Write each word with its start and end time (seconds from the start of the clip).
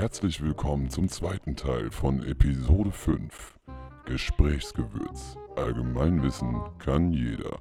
Herzlich 0.00 0.42
willkommen 0.42 0.88
zum 0.88 1.10
zweiten 1.10 1.56
Teil 1.56 1.90
von 1.90 2.24
Episode 2.24 2.90
5 2.90 3.58
Gesprächsgewürz. 4.06 5.36
Allgemeinwissen 5.56 6.58
kann 6.78 7.12
jeder. 7.12 7.58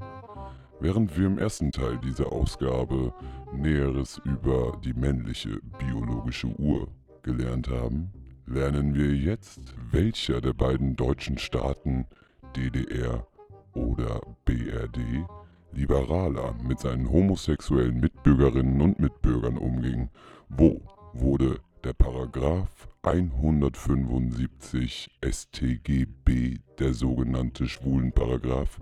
Während 0.79 1.17
wir 1.17 1.27
im 1.27 1.37
ersten 1.37 1.73
Teil 1.73 1.97
dieser 1.97 2.31
Ausgabe 2.31 3.13
Näheres 3.53 4.21
über 4.23 4.79
die 4.85 4.93
männliche 4.93 5.59
biologische 5.79 6.47
Uhr 6.57 6.87
gelernt 7.23 7.67
haben, 7.67 8.09
lernen 8.45 8.95
wir 8.95 9.13
jetzt, 9.13 9.75
welcher 9.91 10.39
der 10.39 10.53
beiden 10.53 10.95
deutschen 10.95 11.37
Staaten 11.37 12.05
DDR 12.55 13.27
oder 13.73 14.21
BRD 14.45 15.27
liberaler 15.73 16.55
mit 16.63 16.79
seinen 16.79 17.11
homosexuellen 17.11 17.99
Mitbürgerinnen 17.99 18.79
und 18.79 18.97
Mitbürgern 18.97 19.57
umging. 19.57 20.09
Wo 20.47 20.81
wurde 21.11 21.59
der 21.83 21.93
Paragraph 21.93 22.87
175 23.03 25.09
StGB, 25.23 26.59
der 26.77 26.93
sogenannte 26.93 27.67
Schwulenparagraph, 27.67 28.79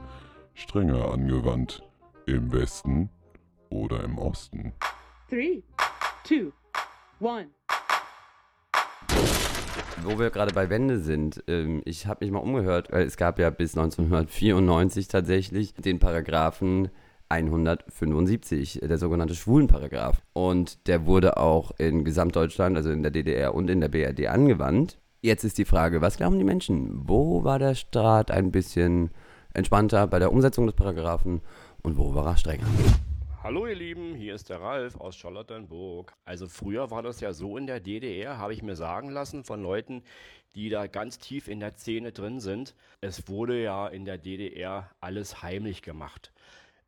strenger 0.54 1.12
angewandt? 1.12 1.84
Im 2.26 2.52
Westen 2.52 3.10
oder 3.70 4.04
im 4.04 4.18
Osten? 4.18 4.74
3, 5.30 5.62
2, 6.26 6.52
1. 7.22 7.48
Wo 10.04 10.20
wir 10.20 10.30
gerade 10.30 10.54
bei 10.54 10.70
Wende 10.70 11.00
sind, 11.00 11.44
ähm, 11.48 11.82
ich 11.86 12.06
habe 12.08 12.26
mich 12.26 12.32
mal 12.32 12.40
umgehört, 12.40 12.92
weil 12.92 13.06
es 13.06 13.16
gab 13.18 13.40
ja 13.40 13.50
bis 13.50 13.78
1994 13.78 15.08
tatsächlich 15.08 15.74
den 15.74 16.00
Paragraphen 16.00 16.90
175, 17.30 18.82
der 18.84 18.98
sogenannte 18.98 19.36
Schwulenparagraph. 19.36 20.22
Und 20.34 20.88
der 20.88 21.06
wurde 21.06 21.38
auch 21.38 21.72
in 21.78 22.04
Gesamtdeutschland, 22.04 22.78
also 22.78 22.90
in 22.92 23.04
der 23.04 23.12
DDR 23.12 23.54
und 23.54 23.70
in 23.70 23.82
der 23.82 23.90
BRD 23.90 24.28
angewandt. 24.28 24.98
Jetzt 25.22 25.44
ist 25.44 25.58
die 25.58 25.66
Frage, 25.66 26.02
was 26.02 26.18
glauben 26.18 26.38
die 26.38 26.46
Menschen? 26.46 27.08
Wo 27.08 27.44
war 27.44 27.60
der 27.60 27.76
Staat 27.76 28.32
ein 28.32 28.52
bisschen 28.52 29.12
entspannter 29.54 30.08
bei 30.08 30.20
der 30.20 30.32
Umsetzung 30.32 30.68
des 30.68 30.76
Paragraphen 30.76 31.42
und 31.82 31.98
wo 31.98 32.14
war 32.14 32.28
er 32.28 32.38
strenger? 32.38 32.68
Hallo 33.44 33.66
ihr 33.66 33.76
Lieben, 33.76 34.14
hier 34.14 34.36
ist 34.36 34.50
der 34.50 34.62
Ralf 34.62 34.96
aus 34.98 35.16
Charlottenburg. 35.16 36.14
Also 36.26 36.48
früher 36.48 36.92
war 36.92 37.02
das 37.02 37.22
ja 37.22 37.34
so 37.34 37.58
in 37.58 37.66
der 37.66 37.80
DDR, 37.80 38.38
habe 38.38 38.54
ich 38.54 38.62
mir 38.62 38.76
sagen 38.76 39.10
lassen 39.10 39.44
von 39.44 39.64
Leuten, 39.64 40.04
die 40.56 40.70
da 40.70 40.88
ganz 40.88 41.18
tief 41.18 41.48
in 41.48 41.60
der 41.60 41.76
Szene 41.76 42.12
drin 42.12 42.40
sind. 42.40 42.76
Es 43.00 43.28
wurde 43.28 43.62
ja 43.62 43.88
in 43.88 44.06
der 44.06 44.18
DDR 44.18 44.90
alles 45.00 45.44
heimlich 45.44 45.82
gemacht. 45.82 46.34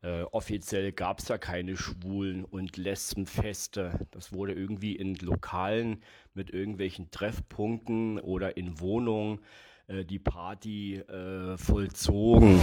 Äh, 0.02 0.22
offiziell 0.32 0.92
gab 0.92 1.18
es 1.18 1.28
ja 1.28 1.36
keine 1.36 1.76
Schwulen- 1.76 2.46
und 2.46 2.78
Lesbenfeste. 2.78 4.06
Das 4.12 4.32
wurde 4.32 4.54
irgendwie 4.54 4.96
in 4.96 5.14
Lokalen 5.16 6.02
mit 6.32 6.50
irgendwelchen 6.50 7.10
Treffpunkten 7.10 8.18
oder 8.18 8.56
in 8.56 8.80
Wohnungen 8.80 9.40
äh, 9.88 10.04
die 10.06 10.18
Party 10.18 10.96
äh, 10.96 11.58
vollzogen. 11.58 12.58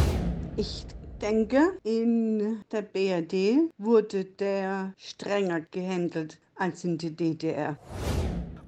Ich 0.55 0.85
denke, 1.21 1.77
in 1.83 2.63
der 2.71 2.81
BRD 2.81 3.71
wurde 3.77 4.25
der 4.25 4.95
strenger 4.97 5.61
gehandelt 5.61 6.39
als 6.55 6.83
in 6.85 6.97
der 6.97 7.11
DDR. 7.11 7.77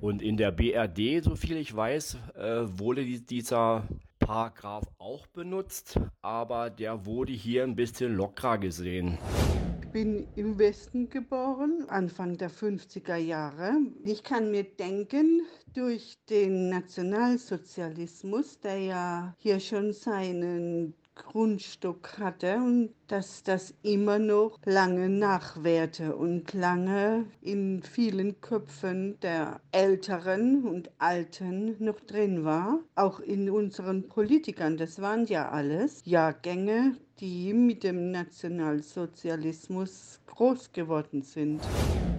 Und 0.01 0.21
in 0.21 0.37
der 0.37 0.51
BRD, 0.51 1.23
so 1.23 1.35
viel 1.35 1.57
ich 1.57 1.75
weiß, 1.75 2.17
äh, 2.35 2.79
wurde 2.79 3.03
die, 3.03 3.25
dieser 3.25 3.87
Paragraph 4.29 4.85
auch 4.99 5.25
benutzt, 5.25 5.99
aber 6.21 6.69
der 6.69 7.07
wurde 7.07 7.31
hier 7.33 7.63
ein 7.63 7.75
bisschen 7.75 8.13
lockerer 8.13 8.59
gesehen. 8.59 9.17
Ich 9.81 9.87
bin 9.87 10.27
im 10.35 10.59
Westen 10.59 11.09
geboren, 11.09 11.85
Anfang 11.87 12.37
der 12.37 12.51
50er 12.51 13.15
Jahre. 13.15 13.71
Ich 14.05 14.21
kann 14.21 14.51
mir 14.51 14.65
denken, 14.65 15.41
durch 15.73 16.19
den 16.29 16.69
Nationalsozialismus, 16.69 18.59
der 18.59 18.77
ja 18.77 19.33
hier 19.39 19.59
schon 19.59 19.93
seinen 19.93 20.93
Grundstück 21.25 22.17
hatte 22.17 22.55
und 22.55 22.91
dass 23.07 23.43
das 23.43 23.73
immer 23.81 24.19
noch 24.19 24.57
lange 24.65 25.09
nachwährte 25.09 26.15
und 26.15 26.53
lange 26.53 27.25
in 27.41 27.83
vielen 27.83 28.39
Köpfen 28.41 29.19
der 29.21 29.59
Älteren 29.71 30.63
und 30.63 30.91
Alten 30.99 31.75
noch 31.83 31.99
drin 31.99 32.45
war. 32.45 32.79
Auch 32.95 33.19
in 33.19 33.49
unseren 33.49 34.07
Politikern, 34.07 34.77
das 34.77 35.01
waren 35.01 35.25
ja 35.25 35.49
alles 35.49 36.03
Jahrgänge, 36.05 36.95
die 37.19 37.53
mit 37.53 37.83
dem 37.83 38.11
Nationalsozialismus 38.11 40.21
groß 40.27 40.71
geworden 40.71 41.21
sind. 41.21 41.61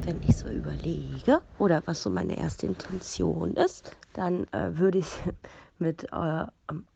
Wenn 0.04 0.20
ich 0.28 0.36
so 0.36 0.48
überlege 0.48 1.40
oder 1.58 1.82
was 1.86 2.02
so 2.02 2.10
meine 2.10 2.38
erste 2.38 2.66
Intention 2.66 3.54
ist, 3.54 3.96
dann 4.12 4.46
äh, 4.52 4.76
würde 4.76 4.98
ich 4.98 5.06
mit 5.78 6.04
äh, 6.12 6.44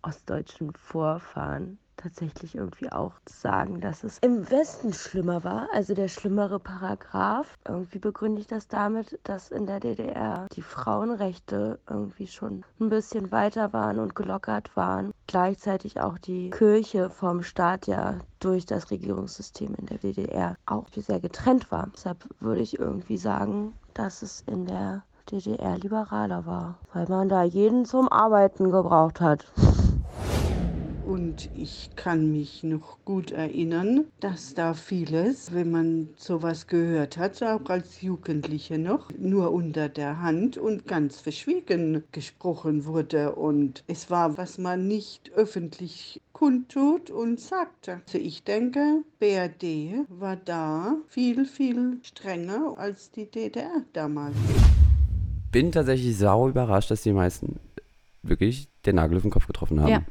ostdeutschen 0.02 0.74
Vorfahren 0.74 1.78
tatsächlich 1.96 2.54
irgendwie 2.54 2.90
auch 2.90 3.12
sagen, 3.28 3.80
dass 3.80 4.04
es 4.04 4.18
im 4.18 4.50
Westen 4.50 4.92
schlimmer 4.92 5.44
war, 5.44 5.68
also 5.72 5.94
der 5.94 6.08
schlimmere 6.08 6.58
Paragraph. 6.58 7.58
Irgendwie 7.66 7.98
begründe 7.98 8.40
ich 8.40 8.46
das 8.46 8.68
damit, 8.68 9.18
dass 9.24 9.50
in 9.50 9.66
der 9.66 9.80
DDR 9.80 10.46
die 10.54 10.62
Frauenrechte 10.62 11.78
irgendwie 11.88 12.26
schon 12.26 12.64
ein 12.80 12.88
bisschen 12.88 13.32
weiter 13.32 13.72
waren 13.72 13.98
und 13.98 14.14
gelockert 14.14 14.76
waren. 14.76 15.12
Gleichzeitig 15.26 16.00
auch 16.00 16.18
die 16.18 16.50
Kirche 16.50 17.10
vom 17.10 17.42
Staat 17.42 17.86
ja 17.86 18.18
durch 18.40 18.66
das 18.66 18.90
Regierungssystem 18.90 19.74
in 19.74 19.86
der 19.86 19.98
DDR 19.98 20.56
auch 20.66 20.86
sehr 20.94 21.20
getrennt 21.20 21.70
war. 21.70 21.88
Deshalb 21.94 22.26
würde 22.40 22.60
ich 22.60 22.78
irgendwie 22.78 23.16
sagen, 23.16 23.74
dass 23.94 24.22
es 24.22 24.42
in 24.46 24.66
der 24.66 25.02
DDR 25.30 25.78
liberaler 25.78 26.44
war, 26.44 26.78
weil 26.92 27.06
man 27.08 27.28
da 27.28 27.42
jeden 27.42 27.86
zum 27.86 28.08
Arbeiten 28.10 28.70
gebraucht 28.70 29.20
hat. 29.20 29.46
Und 31.06 31.50
ich 31.54 31.90
kann 31.96 32.32
mich 32.32 32.62
noch 32.62 32.98
gut 33.04 33.30
erinnern, 33.30 34.06
dass 34.20 34.54
da 34.54 34.72
vieles, 34.72 35.52
wenn 35.52 35.70
man 35.70 36.08
sowas 36.16 36.66
gehört 36.66 37.18
hat, 37.18 37.42
auch 37.42 37.68
als 37.68 38.00
Jugendliche 38.00 38.78
noch, 38.78 39.10
nur 39.18 39.52
unter 39.52 39.90
der 39.90 40.22
Hand 40.22 40.56
und 40.56 40.86
ganz 40.86 41.20
verschwiegen 41.20 42.04
gesprochen 42.12 42.86
wurde. 42.86 43.34
Und 43.34 43.84
es 43.86 44.08
war, 44.08 44.38
was 44.38 44.56
man 44.56 44.88
nicht 44.88 45.30
öffentlich 45.34 46.22
kundtut 46.32 47.10
und 47.10 47.38
sagte. 47.38 48.00
Also 48.06 48.18
ich 48.18 48.42
denke, 48.42 49.02
BRD 49.18 50.06
war 50.08 50.36
da 50.36 50.96
viel, 51.08 51.44
viel 51.44 51.98
strenger 52.02 52.74
als 52.78 53.10
die 53.10 53.30
DDR 53.30 53.82
damals. 53.92 54.36
Bin 55.52 55.70
tatsächlich 55.70 56.16
sau 56.16 56.48
überrascht, 56.48 56.90
dass 56.90 57.02
die 57.02 57.12
meisten 57.12 57.60
wirklich 58.22 58.68
den 58.86 58.96
Nagel 58.96 59.18
auf 59.18 59.22
den 59.22 59.30
Kopf 59.30 59.46
getroffen 59.46 59.80
haben. 59.80 59.90
Ja 59.90 60.02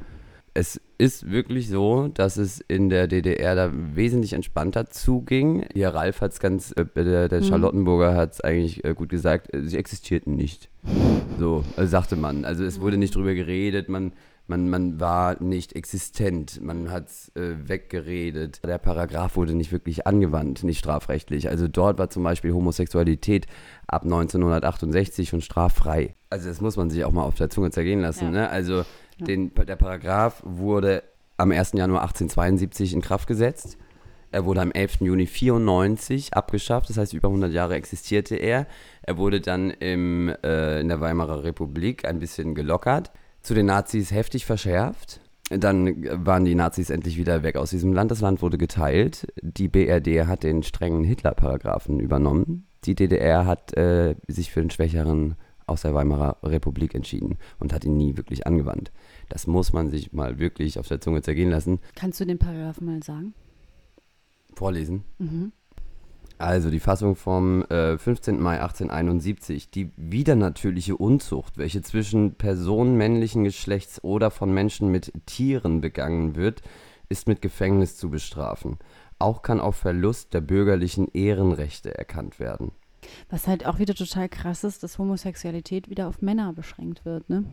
es 0.53 0.79
ist 0.97 1.29
wirklich 1.29 1.67
so, 1.67 2.09
dass 2.09 2.37
es 2.37 2.59
in 2.59 2.89
der 2.89 3.07
DDR 3.07 3.55
da 3.55 3.71
wesentlich 3.73 4.33
entspannter 4.33 4.87
zuging. 4.89 5.65
Hier 5.73 5.89
Ralf 5.89 6.21
hat 6.21 6.33
es 6.33 6.39
ganz, 6.39 6.71
äh, 6.71 6.85
der, 6.95 7.27
der 7.27 7.41
mhm. 7.41 7.45
Charlottenburger 7.45 8.15
hat 8.15 8.33
es 8.33 8.41
eigentlich 8.41 8.85
äh, 8.85 8.93
gut 8.93 9.09
gesagt, 9.09 9.53
äh, 9.53 9.63
sie 9.63 9.77
existierten 9.77 10.35
nicht. 10.35 10.69
So 11.39 11.63
äh, 11.75 11.85
sagte 11.87 12.15
man. 12.15 12.45
Also 12.45 12.63
es 12.63 12.79
wurde 12.79 12.97
nicht 12.97 13.15
drüber 13.15 13.33
geredet, 13.33 13.89
man, 13.89 14.13
man, 14.45 14.69
man 14.69 14.99
war 14.99 15.41
nicht 15.41 15.73
existent, 15.73 16.61
man 16.61 16.91
hat 16.91 17.07
es 17.07 17.31
äh, 17.35 17.67
weggeredet. 17.67 18.61
Der 18.63 18.77
Paragraph 18.77 19.35
wurde 19.35 19.55
nicht 19.55 19.71
wirklich 19.71 20.05
angewandt, 20.05 20.63
nicht 20.63 20.79
strafrechtlich. 20.79 21.49
Also 21.49 21.67
dort 21.67 21.97
war 21.97 22.11
zum 22.11 22.23
Beispiel 22.23 22.53
Homosexualität 22.53 23.47
ab 23.87 24.03
1968 24.03 25.29
schon 25.29 25.41
straffrei. 25.41 26.15
Also 26.29 26.49
das 26.49 26.61
muss 26.61 26.77
man 26.77 26.91
sich 26.91 27.03
auch 27.05 27.11
mal 27.11 27.23
auf 27.23 27.35
der 27.35 27.49
Zunge 27.49 27.71
zergehen 27.71 28.01
lassen. 28.01 28.25
Ja. 28.25 28.31
Ne? 28.31 28.49
Also 28.49 28.83
den, 29.27 29.53
der 29.53 29.75
Paragraph 29.75 30.41
wurde 30.45 31.03
am 31.37 31.51
1. 31.51 31.73
Januar 31.73 32.01
1872 32.01 32.93
in 32.93 33.01
Kraft 33.01 33.27
gesetzt. 33.27 33.77
Er 34.31 34.45
wurde 34.45 34.61
am 34.61 34.71
11. 34.71 35.01
Juni 35.01 35.27
94 35.27 36.33
abgeschafft, 36.33 36.89
das 36.89 36.97
heißt 36.97 37.13
über 37.13 37.27
100 37.27 37.53
Jahre 37.53 37.75
existierte 37.75 38.35
er. 38.35 38.65
Er 39.03 39.17
wurde 39.17 39.41
dann 39.41 39.69
im, 39.69 40.33
äh, 40.43 40.81
in 40.81 40.87
der 40.87 40.99
Weimarer 41.01 41.43
Republik 41.43 42.05
ein 42.05 42.17
bisschen 42.19 42.55
gelockert, 42.55 43.11
zu 43.43 43.53
den 43.53 43.67
Nazis 43.67 44.11
heftig 44.11 44.45
verschärft. 44.45 45.19
Dann 45.49 46.25
waren 46.25 46.45
die 46.45 46.55
Nazis 46.55 46.89
endlich 46.89 47.17
wieder 47.17 47.43
weg 47.43 47.57
aus 47.57 47.69
diesem 47.69 47.93
Land. 47.93 48.09
Das 48.09 48.21
Land 48.21 48.41
wurde 48.41 48.57
geteilt. 48.57 49.27
Die 49.41 49.67
BRD 49.67 50.25
hat 50.25 50.41
den 50.41 50.63
strengen 50.63 51.03
Hitler-Paragraphen 51.03 51.99
übernommen. 51.99 52.65
Die 52.85 52.95
DDR 52.95 53.45
hat 53.45 53.77
äh, 53.77 54.15
sich 54.27 54.51
für 54.51 54.61
den 54.61 54.71
schwächeren 54.71 55.35
aus 55.67 55.83
der 55.83 55.93
Weimarer 55.93 56.37
Republik 56.43 56.95
entschieden 56.95 57.37
und 57.59 57.73
hat 57.73 57.85
ihn 57.85 57.97
nie 57.97 58.17
wirklich 58.17 58.47
angewandt. 58.47 58.91
Das 59.29 59.47
muss 59.47 59.73
man 59.73 59.89
sich 59.89 60.13
mal 60.13 60.39
wirklich 60.39 60.79
auf 60.79 60.87
der 60.87 61.01
Zunge 61.01 61.21
zergehen 61.21 61.49
lassen. 61.49 61.79
Kannst 61.95 62.19
du 62.19 62.25
den 62.25 62.39
Paragraphen 62.39 62.85
mal 62.85 63.03
sagen? 63.03 63.33
Vorlesen? 64.55 65.03
Mhm. 65.17 65.51
Also 66.37 66.69
die 66.69 66.79
Fassung 66.79 67.15
vom 67.15 67.63
äh, 67.63 67.97
15. 67.97 68.39
Mai 68.39 68.59
1871. 68.61 69.69
Die 69.69 69.91
widernatürliche 69.95 70.97
Unzucht, 70.97 71.57
welche 71.57 71.81
zwischen 71.81 72.35
Personen 72.35 72.97
männlichen 72.97 73.43
Geschlechts 73.43 74.03
oder 74.03 74.31
von 74.31 74.53
Menschen 74.53 74.89
mit 74.89 75.13
Tieren 75.25 75.81
begangen 75.81 76.35
wird, 76.35 76.61
ist 77.09 77.27
mit 77.27 77.41
Gefängnis 77.41 77.97
zu 77.97 78.09
bestrafen. 78.09 78.77
Auch 79.19 79.41
kann 79.41 79.59
auf 79.59 79.75
Verlust 79.75 80.33
der 80.33 80.41
bürgerlichen 80.41 81.07
Ehrenrechte 81.13 81.97
erkannt 81.97 82.39
werden. 82.39 82.71
Was 83.29 83.47
halt 83.47 83.65
auch 83.65 83.79
wieder 83.79 83.93
total 83.93 84.27
krass 84.29 84.63
ist, 84.63 84.83
dass 84.83 84.97
Homosexualität 84.97 85.89
wieder 85.89 86.07
auf 86.07 86.21
Männer 86.21 86.53
beschränkt 86.53 87.05
wird, 87.05 87.29
ne? 87.29 87.45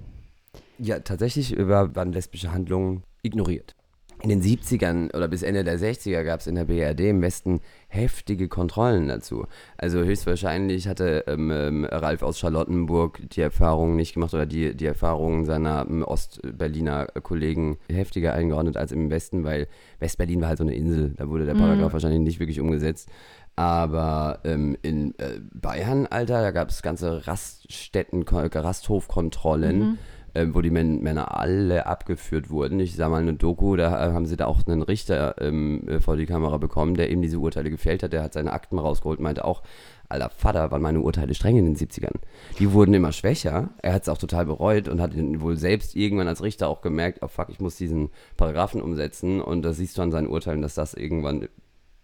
Ja, 0.78 0.98
tatsächlich 1.00 1.56
war- 1.58 1.94
waren 1.94 2.12
lesbische 2.12 2.52
Handlungen 2.52 3.02
ignoriert. 3.22 3.74
In 4.22 4.28
den 4.28 4.42
70ern 4.42 5.14
oder 5.16 5.28
bis 5.28 5.42
Ende 5.42 5.64
der 5.64 5.78
60er 5.78 6.24
gab 6.24 6.40
es 6.40 6.46
in 6.46 6.54
der 6.54 6.64
BRD 6.66 7.08
im 7.08 7.22
Westen 7.22 7.60
heftige 7.88 8.48
Kontrollen 8.48 9.08
dazu. 9.08 9.46
Also 9.78 10.00
höchstwahrscheinlich 10.04 10.88
hatte 10.88 11.24
ähm, 11.26 11.50
ähm, 11.50 11.84
Ralf 11.86 12.22
aus 12.22 12.38
Charlottenburg 12.38 13.20
die 13.30 13.40
Erfahrung 13.40 13.96
nicht 13.96 14.12
gemacht 14.12 14.34
oder 14.34 14.44
die, 14.44 14.74
die 14.76 14.84
Erfahrungen 14.84 15.46
seiner 15.46 15.86
ähm, 15.88 16.02
Ostberliner 16.04 17.06
Kollegen 17.22 17.78
heftiger 17.90 18.34
eingeordnet 18.34 18.76
als 18.76 18.92
im 18.92 19.10
Westen, 19.10 19.42
weil 19.44 19.68
Westberlin 20.00 20.42
war 20.42 20.48
halt 20.48 20.58
so 20.58 20.64
eine 20.64 20.74
Insel. 20.74 21.14
Da 21.16 21.26
wurde 21.30 21.46
der 21.46 21.54
Paragraph 21.54 21.94
wahrscheinlich 21.94 22.20
nicht 22.20 22.40
wirklich 22.40 22.60
umgesetzt. 22.60 23.08
Aber 23.56 24.40
ähm, 24.44 24.76
in 24.82 25.14
äh, 25.18 25.40
Bayern, 25.52 26.06
Alter, 26.06 26.42
da 26.42 26.50
gab 26.50 26.68
es 26.68 26.82
ganze 26.82 27.26
Raststätten, 27.26 28.26
Ko- 28.26 28.38
Rasthofkontrollen, 28.52 29.98
äh, 30.34 30.46
wo 30.52 30.60
die 30.60 30.70
Män 30.70 31.00
Männer 31.02 31.36
alle 31.38 31.86
abgeführt 31.86 32.50
wurden. 32.50 32.80
Ich 32.80 32.96
sah 32.96 33.08
mal 33.08 33.20
eine 33.20 33.34
Doku, 33.34 33.76
da 33.76 34.08
äh, 34.08 34.12
haben 34.12 34.26
sie 34.26 34.36
da 34.36 34.46
auch 34.46 34.66
einen 34.66 34.82
Richter 34.82 35.36
ähm, 35.40 35.88
äh, 35.88 36.00
vor 36.00 36.16
die 36.16 36.26
Kamera 36.26 36.58
bekommen, 36.58 36.94
der 36.94 37.10
eben 37.10 37.22
diese 37.22 37.38
Urteile 37.38 37.70
gefällt 37.70 38.02
hat. 38.02 38.12
Der 38.12 38.22
hat 38.22 38.34
seine 38.34 38.52
Akten 38.52 38.78
rausgeholt 38.78 39.20
meinte 39.20 39.44
auch, 39.44 39.62
alter 40.08 40.30
Vater, 40.30 40.70
waren 40.70 40.82
meine 40.82 41.00
Urteile 41.00 41.34
streng 41.34 41.56
in 41.56 41.64
den 41.64 41.76
70ern. 41.76 42.16
Die 42.58 42.72
wurden 42.72 42.94
immer 42.94 43.12
schwächer. 43.12 43.70
Er 43.82 43.92
hat 43.92 44.02
es 44.02 44.08
auch 44.08 44.18
total 44.18 44.46
bereut 44.46 44.88
und 44.88 45.00
hat 45.00 45.12
wohl 45.40 45.56
selbst 45.56 45.96
irgendwann 45.96 46.28
als 46.28 46.42
Richter 46.42 46.68
auch 46.68 46.80
gemerkt, 46.80 47.20
oh 47.22 47.28
fuck, 47.28 47.48
ich 47.48 47.60
muss 47.60 47.76
diesen 47.76 48.10
Paragraphen 48.36 48.82
umsetzen. 48.82 49.40
Und 49.40 49.62
das 49.62 49.76
siehst 49.76 49.96
du 49.98 50.02
an 50.02 50.10
seinen 50.10 50.28
Urteilen, 50.28 50.62
dass 50.62 50.74
das 50.74 50.94
irgendwann 50.94 51.48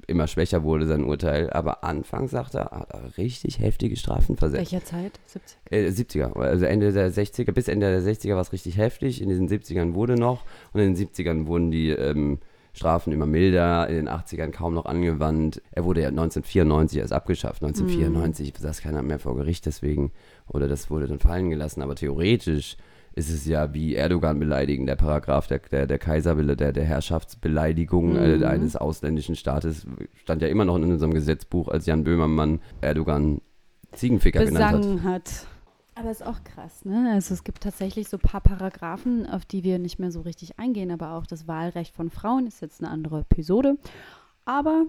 immer 0.06 0.26
schwächer 0.26 0.62
wurde, 0.62 0.86
sein 0.86 1.04
Urteil. 1.04 1.50
Aber 1.50 1.84
anfangs, 1.84 2.30
sagt 2.30 2.54
er, 2.54 2.70
hat 2.70 2.90
er 2.90 3.18
richtig 3.18 3.60
heftige 3.60 3.96
Strafen 3.96 4.36
versetzt. 4.36 4.72
Welcher 4.72 4.84
Zeit? 4.84 5.20
70? 5.26 5.58
Äh, 5.70 5.88
70er, 5.88 6.38
also 6.38 6.64
Ende 6.64 6.92
der 6.92 7.12
60er, 7.12 7.52
bis 7.52 7.68
Ende 7.68 7.90
der 7.90 8.02
60er 8.02 8.34
war 8.34 8.40
es 8.40 8.52
richtig 8.52 8.76
heftig. 8.76 9.20
In 9.20 9.28
den 9.28 9.48
70ern 9.48 9.94
wurde 9.94 10.14
noch 10.14 10.44
und 10.72 10.80
in 10.80 10.94
den 10.94 11.06
70ern 11.08 11.46
wurden 11.46 11.70
die 11.70 11.90
ähm, 11.90 12.38
Strafen 12.72 13.12
immer 13.12 13.26
milder, 13.26 13.88
in 13.88 13.96
den 13.96 14.08
80ern 14.08 14.50
kaum 14.50 14.74
noch 14.74 14.84
angewandt. 14.84 15.62
Er 15.72 15.84
wurde 15.84 16.02
ja 16.02 16.08
1994 16.08 16.98
erst 16.98 17.12
abgeschafft. 17.12 17.62
1994 17.62 18.52
saß 18.58 18.82
keiner 18.82 19.02
mehr 19.02 19.18
vor 19.18 19.34
Gericht 19.34 19.64
deswegen 19.64 20.12
oder 20.46 20.68
das 20.68 20.90
wurde 20.90 21.06
dann 21.06 21.18
fallen 21.18 21.48
gelassen. 21.48 21.82
Aber 21.82 21.94
theoretisch 21.94 22.76
ist 23.16 23.30
es 23.30 23.46
ja 23.46 23.72
wie 23.72 23.94
Erdogan 23.94 24.38
beleidigen, 24.38 24.86
der 24.86 24.96
Paragraph 24.96 25.46
der, 25.46 25.58
der, 25.58 25.86
der 25.86 25.98
Kaiserwille, 25.98 26.54
der, 26.54 26.72
der 26.72 26.84
Herrschaftsbeleidigung 26.84 28.14
äh, 28.14 28.44
eines 28.44 28.76
ausländischen 28.76 29.36
Staates 29.36 29.86
stand 30.14 30.42
ja 30.42 30.48
immer 30.48 30.66
noch 30.66 30.76
in 30.76 30.84
unserem 30.84 31.14
Gesetzbuch, 31.14 31.68
als 31.68 31.86
Jan 31.86 32.04
Böhmermann 32.04 32.60
Erdogan 32.82 33.40
Ziegenficker 33.92 34.44
genannt 34.44 34.64
hat. 34.64 34.76
Besangen 34.76 35.04
hat. 35.04 35.46
Aber 35.94 36.10
ist 36.10 36.24
auch 36.24 36.44
krass, 36.44 36.84
ne? 36.84 37.10
Also 37.14 37.32
es 37.32 37.42
gibt 37.42 37.62
tatsächlich 37.62 38.10
so 38.10 38.18
ein 38.18 38.20
paar 38.20 38.42
Paragraphen, 38.42 39.26
auf 39.26 39.46
die 39.46 39.64
wir 39.64 39.78
nicht 39.78 39.98
mehr 39.98 40.10
so 40.10 40.20
richtig 40.20 40.58
eingehen, 40.58 40.90
aber 40.90 41.12
auch 41.12 41.26
das 41.26 41.48
Wahlrecht 41.48 41.94
von 41.94 42.10
Frauen 42.10 42.46
ist 42.46 42.60
jetzt 42.60 42.82
eine 42.82 42.90
andere 42.90 43.20
Episode. 43.20 43.78
Aber 44.44 44.84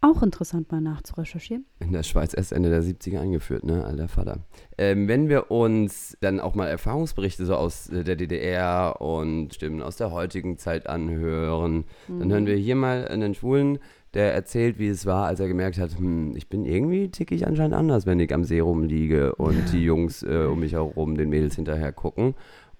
auch 0.00 0.22
interessant 0.22 0.70
mal 0.70 0.80
nachzurecherchieren. 0.80 1.66
In 1.80 1.92
der 1.92 2.02
Schweiz 2.04 2.32
erst 2.36 2.52
Ende 2.52 2.70
der 2.70 2.82
70er 2.82 3.20
eingeführt, 3.20 3.64
ne, 3.64 3.84
alter 3.84 4.08
Vater. 4.08 4.38
Ähm, 4.76 5.08
wenn 5.08 5.28
wir 5.28 5.50
uns 5.50 6.16
dann 6.20 6.38
auch 6.40 6.54
mal 6.54 6.68
Erfahrungsberichte 6.68 7.44
so 7.46 7.56
aus 7.56 7.88
der 7.92 8.14
DDR 8.16 9.00
und 9.00 9.54
Stimmen 9.54 9.82
aus 9.82 9.96
der 9.96 10.12
heutigen 10.12 10.56
Zeit 10.58 10.88
anhören, 10.88 11.84
dann 12.08 12.30
hören 12.30 12.46
wir 12.46 12.56
hier 12.56 12.76
mal 12.76 13.08
einen 13.08 13.34
Schwulen, 13.34 13.78
der 14.14 14.32
erzählt, 14.34 14.78
wie 14.78 14.88
es 14.88 15.04
war, 15.04 15.26
als 15.26 15.40
er 15.40 15.48
gemerkt 15.48 15.78
hat, 15.78 15.98
hm, 15.98 16.34
ich 16.36 16.48
bin 16.48 16.64
irgendwie 16.64 17.10
tick 17.10 17.30
ich 17.32 17.46
anscheinend 17.46 17.74
anders, 17.74 18.06
wenn 18.06 18.20
ich 18.20 18.32
am 18.32 18.44
See 18.44 18.60
rumliege 18.60 19.34
und 19.34 19.72
die 19.72 19.82
Jungs 19.84 20.22
äh, 20.22 20.46
um 20.50 20.60
mich 20.60 20.72
herum 20.72 21.16
den 21.16 21.28
Mädels 21.28 21.56
hinterher 21.56 21.92
gucken. 21.92 22.34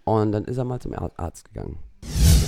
Und 0.05 0.33
dann 0.33 0.45
ist 0.45 0.57
er 0.57 0.65
mal 0.65 0.81
zum 0.81 0.95
Ar- 0.95 1.11
Arzt 1.17 1.53
gegangen. 1.53 1.77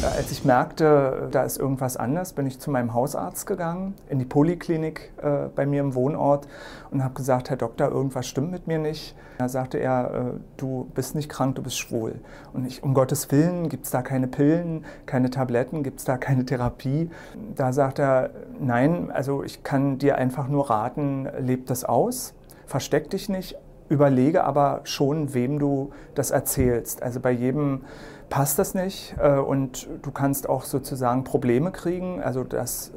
Als 0.03 0.31
ich 0.31 0.47
merkte, 0.47 1.29
da 1.31 1.43
ist 1.43 1.59
irgendwas 1.59 1.99
anders, 1.99 2.33
bin 2.33 2.47
ich 2.47 2.59
zu 2.59 2.71
meinem 2.71 2.95
Hausarzt 2.95 3.47
gegangen, 3.47 3.95
in 4.09 4.19
die 4.19 4.25
Poliklinik 4.25 5.13
äh, 5.23 5.49
bei 5.55 5.67
mir 5.67 5.81
im 5.81 5.95
Wohnort 5.95 6.49
und 6.91 7.05
habe 7.05 7.13
gesagt, 7.13 7.51
Herr 7.51 7.59
Doktor, 7.59 7.91
irgendwas 7.91 8.27
stimmt 8.27 8.51
mit 8.51 8.67
mir 8.67 8.79
nicht. 8.79 9.15
Da 9.37 9.51
sagte 9.51 9.77
er, 9.79 10.11
äh, 10.15 10.41
du 10.57 10.91
bist 10.95 11.15
nicht 11.15 11.29
krank, 11.29 11.57
du 11.57 11.63
bist 11.63 11.79
schwul. 11.79 12.15
Und 12.55 12.67
ich, 12.67 12.83
um 12.83 12.95
Gottes 12.95 13.31
Willen, 13.31 13.69
gibt 13.69 13.85
es 13.85 13.91
da 13.91 14.01
keine 14.01 14.27
Pillen, 14.27 14.87
keine 15.05 15.29
Tabletten, 15.29 15.83
gibt 15.83 15.99
es 15.99 16.07
da 16.07 16.17
keine 16.17 16.47
Therapie? 16.47 17.11
Da 17.55 17.75
sagt 17.75 17.99
er, 17.99 18.31
nein, 18.59 19.11
also 19.11 19.43
ich 19.45 19.65
kann 19.65 19.99
dir 19.99 20.17
einfach 20.17 20.49
nur 20.49 20.71
raten, 20.71 21.29
leb 21.39 21.67
das 21.67 21.85
aus, 21.85 22.33
versteck 22.65 23.11
dich 23.11 23.29
nicht, 23.29 23.59
überlege 23.91 24.45
aber 24.45 24.81
schon, 24.85 25.35
wem 25.35 25.59
du 25.59 25.91
das 26.15 26.31
erzählst. 26.31 27.03
Also 27.03 27.21
bei 27.21 27.33
jedem 27.33 27.83
passt 28.31 28.59
das 28.59 28.75
nicht 28.75 29.15
äh, 29.21 29.33
und 29.33 29.89
du 30.03 30.11
kannst 30.11 30.49
auch 30.49 30.65
sozusagen 30.65 31.25
Probleme 31.25 31.73
kriegen, 31.73 32.23
also 32.23 32.45
dass 32.45 32.89
äh, 32.91 32.93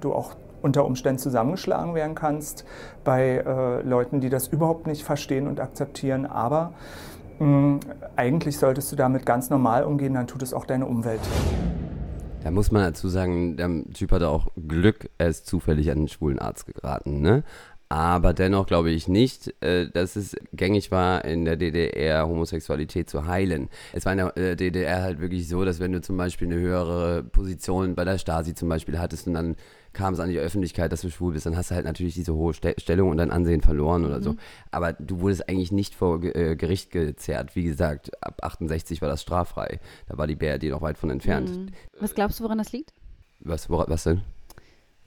du 0.00 0.12
auch 0.12 0.34
unter 0.60 0.84
Umständen 0.84 1.18
zusammengeschlagen 1.18 1.94
werden 1.94 2.14
kannst 2.14 2.64
bei 3.04 3.36
äh, 3.36 3.82
Leuten, 3.82 4.20
die 4.20 4.28
das 4.28 4.48
überhaupt 4.48 4.86
nicht 4.86 5.04
verstehen 5.04 5.46
und 5.46 5.60
akzeptieren. 5.60 6.26
Aber 6.26 6.72
mh, 7.38 7.80
eigentlich 8.16 8.58
solltest 8.58 8.90
du 8.90 8.96
damit 8.96 9.24
ganz 9.26 9.50
normal 9.50 9.84
umgehen, 9.84 10.14
dann 10.14 10.26
tut 10.26 10.42
es 10.42 10.52
auch 10.52 10.64
deine 10.64 10.86
Umwelt. 10.86 11.20
Da 12.42 12.50
muss 12.50 12.70
man 12.70 12.82
dazu 12.82 13.08
sagen, 13.08 13.56
der 13.56 13.70
Typ 13.94 14.12
hatte 14.12 14.28
auch 14.28 14.48
Glück, 14.68 15.08
er 15.16 15.28
ist 15.28 15.46
zufällig 15.46 15.90
an 15.90 15.98
einen 15.98 16.08
schwulen 16.08 16.38
Arzt 16.38 16.66
geraten, 16.66 17.22
ne? 17.22 17.42
Aber 17.94 18.34
dennoch 18.34 18.66
glaube 18.66 18.90
ich 18.90 19.06
nicht, 19.06 19.54
äh, 19.62 19.88
dass 19.88 20.16
es 20.16 20.34
gängig 20.52 20.90
war, 20.90 21.24
in 21.24 21.44
der 21.44 21.54
DDR 21.56 22.26
Homosexualität 22.26 23.08
zu 23.08 23.26
heilen. 23.28 23.68
Es 23.92 24.04
war 24.04 24.10
in 24.14 24.18
der 24.18 24.36
äh, 24.36 24.56
DDR 24.56 25.02
halt 25.02 25.20
wirklich 25.20 25.46
so, 25.48 25.64
dass 25.64 25.78
wenn 25.78 25.92
du 25.92 26.00
zum 26.00 26.16
Beispiel 26.16 26.48
eine 26.48 26.56
höhere 26.60 27.22
Position 27.22 27.94
bei 27.94 28.04
der 28.04 28.18
Stasi 28.18 28.52
zum 28.56 28.68
Beispiel 28.68 28.98
hattest 28.98 29.28
und 29.28 29.34
dann 29.34 29.54
kam 29.92 30.12
es 30.12 30.18
an 30.18 30.28
die 30.28 30.40
Öffentlichkeit, 30.40 30.90
dass 30.90 31.02
du 31.02 31.08
schwul 31.10 31.34
bist, 31.34 31.46
dann 31.46 31.56
hast 31.56 31.70
du 31.70 31.76
halt 31.76 31.84
natürlich 31.84 32.14
diese 32.14 32.34
hohe 32.34 32.52
Ste 32.52 32.74
Stellung 32.78 33.10
und 33.10 33.18
dein 33.18 33.30
Ansehen 33.30 33.60
verloren 33.60 34.04
oder 34.04 34.20
so. 34.20 34.34
Aber 34.72 34.92
du 34.94 35.20
wurdest 35.20 35.48
eigentlich 35.48 35.70
nicht 35.70 35.94
vor 35.94 36.20
äh, 36.24 36.56
Gericht 36.56 36.90
gezerrt. 36.90 37.54
Wie 37.54 37.62
gesagt, 37.62 38.10
ab 38.24 38.40
68 38.42 39.02
war 39.02 39.08
das 39.08 39.22
straffrei. 39.22 39.78
Da 40.08 40.18
war 40.18 40.26
die 40.26 40.34
BRD 40.34 40.64
noch 40.70 40.82
weit 40.82 40.98
von 40.98 41.10
entfernt. 41.10 41.48
Was 42.00 42.16
glaubst 42.16 42.40
du, 42.40 42.42
woran 42.42 42.58
das 42.58 42.72
liegt? 42.72 42.92
Was, 43.38 43.70
wora- 43.70 43.88
was 43.88 44.02
denn? 44.02 44.22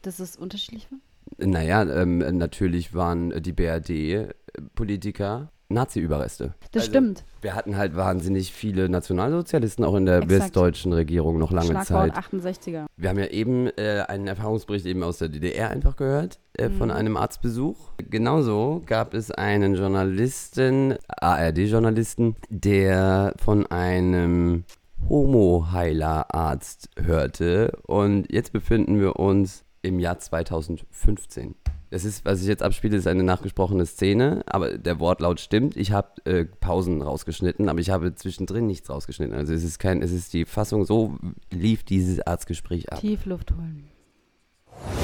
Dass 0.03 0.19
es 0.19 0.37
unterschiedlich 0.37 0.87
war? 0.89 0.99
Naja, 1.38 1.83
ähm, 1.83 2.19
natürlich 2.38 2.94
waren 2.94 3.41
die 3.41 3.53
BRD-Politiker 3.53 5.51
Nazi-Überreste. 5.69 6.53
Das 6.71 6.83
Also, 6.83 6.91
stimmt. 6.91 7.25
Wir 7.42 7.54
hatten 7.54 7.75
halt 7.75 7.95
wahnsinnig 7.95 8.54
viele 8.54 8.87
Nationalsozialisten 8.87 9.83
auch 9.83 9.95
in 9.95 10.06
der 10.06 10.18
Exakt. 10.19 10.31
westdeutschen 10.31 10.94
Regierung 10.94 11.37
noch 11.37 11.51
lange 11.51 11.71
Schlagwort 11.71 12.16
Zeit. 12.16 12.18
68er. 12.18 12.85
Wir 12.95 13.09
haben 13.09 13.19
ja 13.19 13.28
eben 13.28 13.68
äh, 13.78 14.06
einen 14.07 14.28
Erfahrungsbericht 14.28 14.85
eben 14.85 15.04
aus 15.04 15.18
der 15.18 15.28
DDR 15.28 15.69
einfach 15.69 15.97
gehört, 15.97 16.40
äh, 16.54 16.69
von 16.69 16.90
einem 16.90 17.18
Arztbesuch. 17.18 17.92
Genauso 17.97 18.81
gab 18.85 19.13
es 19.13 19.30
einen 19.31 19.75
Journalisten, 19.75 20.95
ARD-Journalisten, 21.07 22.37
der 22.49 23.33
von 23.37 23.66
einem 23.68 24.63
Homo-Heiler-Arzt 25.09 26.90
hörte. 26.97 27.78
Und 27.85 28.31
jetzt 28.31 28.54
befinden 28.54 28.99
wir 28.99 29.18
uns 29.18 29.66
im 29.87 29.99
Jahr 29.99 30.19
2015. 30.19 31.56
Das 31.89 32.03
ist, 32.03 32.25
was 32.25 32.41
ich 32.41 32.47
jetzt 32.47 32.63
abspiele, 32.63 32.97
ist 32.97 33.07
eine 33.07 33.23
nachgesprochene 33.23 33.85
Szene, 33.85 34.44
aber 34.45 34.77
der 34.77 34.99
Wortlaut 34.99 35.39
stimmt. 35.39 35.77
Ich 35.77 35.91
habe 35.94 36.25
äh, 36.25 36.44
Pausen 36.44 37.01
rausgeschnitten, 37.01 37.69
aber 37.69 37.79
ich 37.79 37.89
habe 37.89 38.13
zwischendrin 38.13 38.67
nichts 38.67 38.89
rausgeschnitten. 38.89 39.33
Also 39.33 39.53
es 39.53 39.63
ist 39.63 39.79
kein, 39.79 40.01
es 40.01 40.11
ist 40.11 40.33
die 40.33 40.45
Fassung, 40.45 40.85
so 40.85 41.17
lief 41.49 41.83
dieses 41.83 42.19
Arztgespräch 42.19 42.91
ab. 42.91 42.99
Tief 42.99 43.25
Luft 43.25 43.51
holen. 43.51 43.87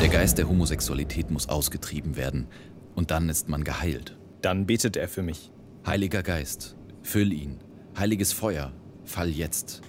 Der 0.02 0.10
Geist 0.10 0.38
der 0.38 0.50
Homosexualität 0.50 1.32
muss 1.32 1.48
ausgetrieben 1.48 2.18
werden 2.18 2.48
und 2.96 3.12
dann 3.12 3.30
ist 3.30 3.48
man 3.48 3.64
geheilt. 3.64 4.18
Dann 4.42 4.66
betet 4.66 4.98
er 4.98 5.08
für 5.08 5.24
mich. 5.24 5.52
Heiliger 5.88 6.22
Geist, 6.22 6.76
füll 7.02 7.32
ihn. 7.32 7.60
Heiliges 7.98 8.34
Feuer, 8.34 8.74
fall 9.06 9.30
jetzt. 9.30 9.82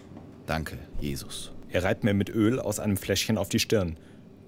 Danke, 0.47 0.79
Jesus. 1.01 1.53
Er 1.69 1.83
reibt 1.83 2.05
mir 2.05 2.15
mit 2.15 2.31
Öl 2.31 2.61
aus 2.61 2.79
einem 2.79 2.97
Fläschchen 2.97 3.37
auf 3.37 3.49
die 3.49 3.59
Stirn 3.59 3.97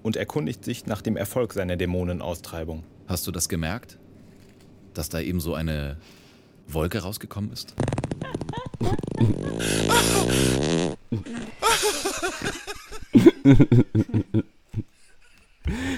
und 0.07 0.15
erkundigt 0.15 0.63
sich 0.63 0.85
nach 0.85 1.01
dem 1.01 1.17
Erfolg 1.17 1.51
seiner 1.51 1.75
Dämonenaustreibung. 1.75 2.85
Hast 3.07 3.27
du 3.27 3.31
das 3.31 3.49
gemerkt? 3.49 3.97
Dass 4.93 5.09
da 5.09 5.19
eben 5.19 5.41
so 5.41 5.53
eine 5.53 5.97
Wolke 6.65 6.99
rausgekommen 6.99 7.51
ist? 7.51 7.75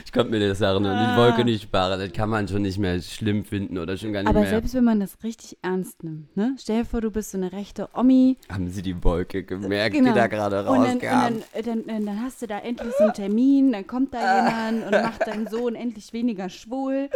Ich 0.05 0.11
konnte 0.11 0.31
mir 0.31 0.39
das 0.47 0.59
Sachen 0.59 0.85
und 0.85 0.91
die 0.99 1.17
Wolke 1.17 1.43
nicht 1.45 1.63
sparen. 1.63 1.99
Das 1.99 2.11
kann 2.13 2.29
man 2.29 2.47
schon 2.47 2.61
nicht 2.63 2.77
mehr 2.77 3.01
schlimm 3.01 3.43
finden 3.45 3.77
oder 3.77 3.97
schon 3.97 4.13
gar 4.13 4.21
nicht 4.21 4.29
Aber 4.29 4.41
mehr. 4.41 4.49
selbst 4.49 4.73
wenn 4.73 4.83
man 4.83 4.99
das 4.99 5.17
richtig 5.23 5.57
ernst 5.61 6.03
nimmt, 6.03 6.35
ne? 6.35 6.55
Stell 6.59 6.79
dir 6.79 6.85
vor, 6.85 7.01
du 7.01 7.11
bist 7.11 7.31
so 7.31 7.37
eine 7.37 7.51
rechte 7.51 7.89
Omi. 7.93 8.37
Haben 8.51 8.69
sie 8.69 8.81
die 8.81 9.03
Wolke 9.03 9.43
gemerkt, 9.43 9.95
Genau. 9.95 10.09
die 10.13 10.15
da 10.19 10.27
gerade 10.27 10.59
Und 10.59 10.65
dann, 10.65 10.77
und 10.77 10.83
rauskam? 10.85 11.01
dann, 11.01 11.43
äh, 11.53 11.63
dann, 11.63 11.85
dann, 11.87 12.05
dann 12.05 12.21
hast 12.21 12.41
du 12.41 12.47
da 12.47 12.59
endlich 12.59 12.93
so 12.97 13.03
einen 13.05 13.13
Termin, 13.13 13.71
dann 13.71 13.85
kommt 13.87 14.13
da 14.13 14.19
jemand 14.45 14.85
und 14.85 14.91
macht 15.03 15.27
deinen 15.27 15.47
Sohn 15.47 15.75
endlich 15.75 16.13
weniger 16.13 16.49
schwul. 16.49 17.09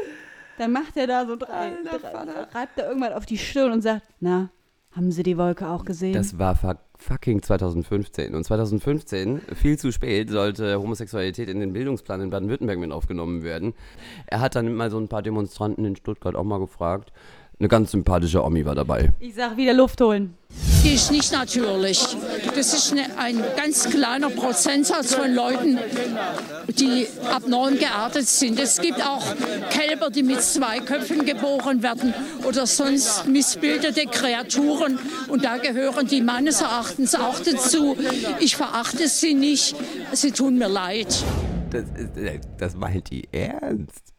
Dann 0.57 0.71
macht 0.71 0.95
er 0.97 1.07
da 1.07 1.25
so 1.25 1.35
drei, 1.35 1.71
drei 1.83 2.59
reibt 2.59 2.77
er 2.77 2.87
irgendwann 2.87 3.13
auf 3.13 3.25
die 3.25 3.37
Stirn 3.39 3.71
und 3.71 3.81
sagt, 3.81 4.03
na, 4.19 4.49
haben 4.95 5.11
Sie 5.11 5.23
die 5.23 5.37
Wolke 5.37 5.67
auch 5.67 5.85
gesehen? 5.85 6.13
Das 6.13 6.37
war 6.37 6.55
fuck, 6.55 6.77
fucking 6.97 7.41
2015. 7.41 8.35
Und 8.35 8.43
2015, 8.43 9.41
viel 9.55 9.77
zu 9.77 9.91
spät, 9.91 10.29
sollte 10.29 10.79
Homosexualität 10.79 11.49
in 11.49 11.59
den 11.59 11.73
Bildungsplan 11.73 12.21
in 12.21 12.29
Baden-Württemberg 12.29 12.77
mit 12.79 12.91
aufgenommen 12.91 13.43
werden. 13.43 13.73
Er 14.27 14.39
hat 14.39 14.55
dann 14.55 14.73
mal 14.73 14.91
so 14.91 14.99
ein 14.99 15.07
paar 15.07 15.23
Demonstranten 15.23 15.83
in 15.85 15.95
Stuttgart 15.95 16.35
auch 16.35 16.43
mal 16.43 16.59
gefragt. 16.59 17.11
Eine 17.59 17.69
ganz 17.69 17.91
sympathische 17.91 18.43
Omi 18.43 18.65
war 18.65 18.75
dabei. 18.75 19.13
ich 19.19 19.35
sag 19.35 19.55
wieder 19.57 19.73
Luft 19.73 20.01
holen. 20.01 20.35
Die 20.83 20.95
ist 20.95 21.11
nicht 21.11 21.31
natürlich. 21.31 22.05
Das 22.55 22.73
ist 22.73 22.91
eine, 22.91 23.17
ein 23.17 23.41
ganz 23.55 23.89
kleiner 23.89 24.29
Prozentsatz 24.29 25.15
von 25.15 25.33
Leuten, 25.33 25.79
die 26.67 27.07
abnorm 27.31 27.79
geartet 27.79 28.27
sind. 28.27 28.59
Es 28.59 28.81
gibt 28.81 29.01
auch 29.01 29.23
Kälber, 29.69 30.09
die 30.09 30.23
mit 30.23 30.41
zwei 30.41 30.79
Köpfen 30.79 31.25
geboren 31.25 31.81
werden 31.81 32.13
oder 32.45 32.67
sonst 32.67 33.25
missbildete 33.27 34.07
Kreaturen. 34.07 34.99
Und 35.29 35.45
da 35.45 35.57
gehören 35.57 36.07
die 36.07 36.21
meines 36.21 36.59
Erachtens 36.59 37.15
auch 37.15 37.39
dazu. 37.39 37.95
Ich 38.41 38.57
verachte 38.57 39.07
sie 39.07 39.35
nicht. 39.35 39.75
Sie 40.11 40.31
tun 40.31 40.57
mir 40.57 40.67
leid. 40.67 41.23
Das, 41.71 41.83
ist, 41.95 42.41
das 42.57 42.75
meint 42.75 43.09
die 43.09 43.27
ernst. 43.31 44.13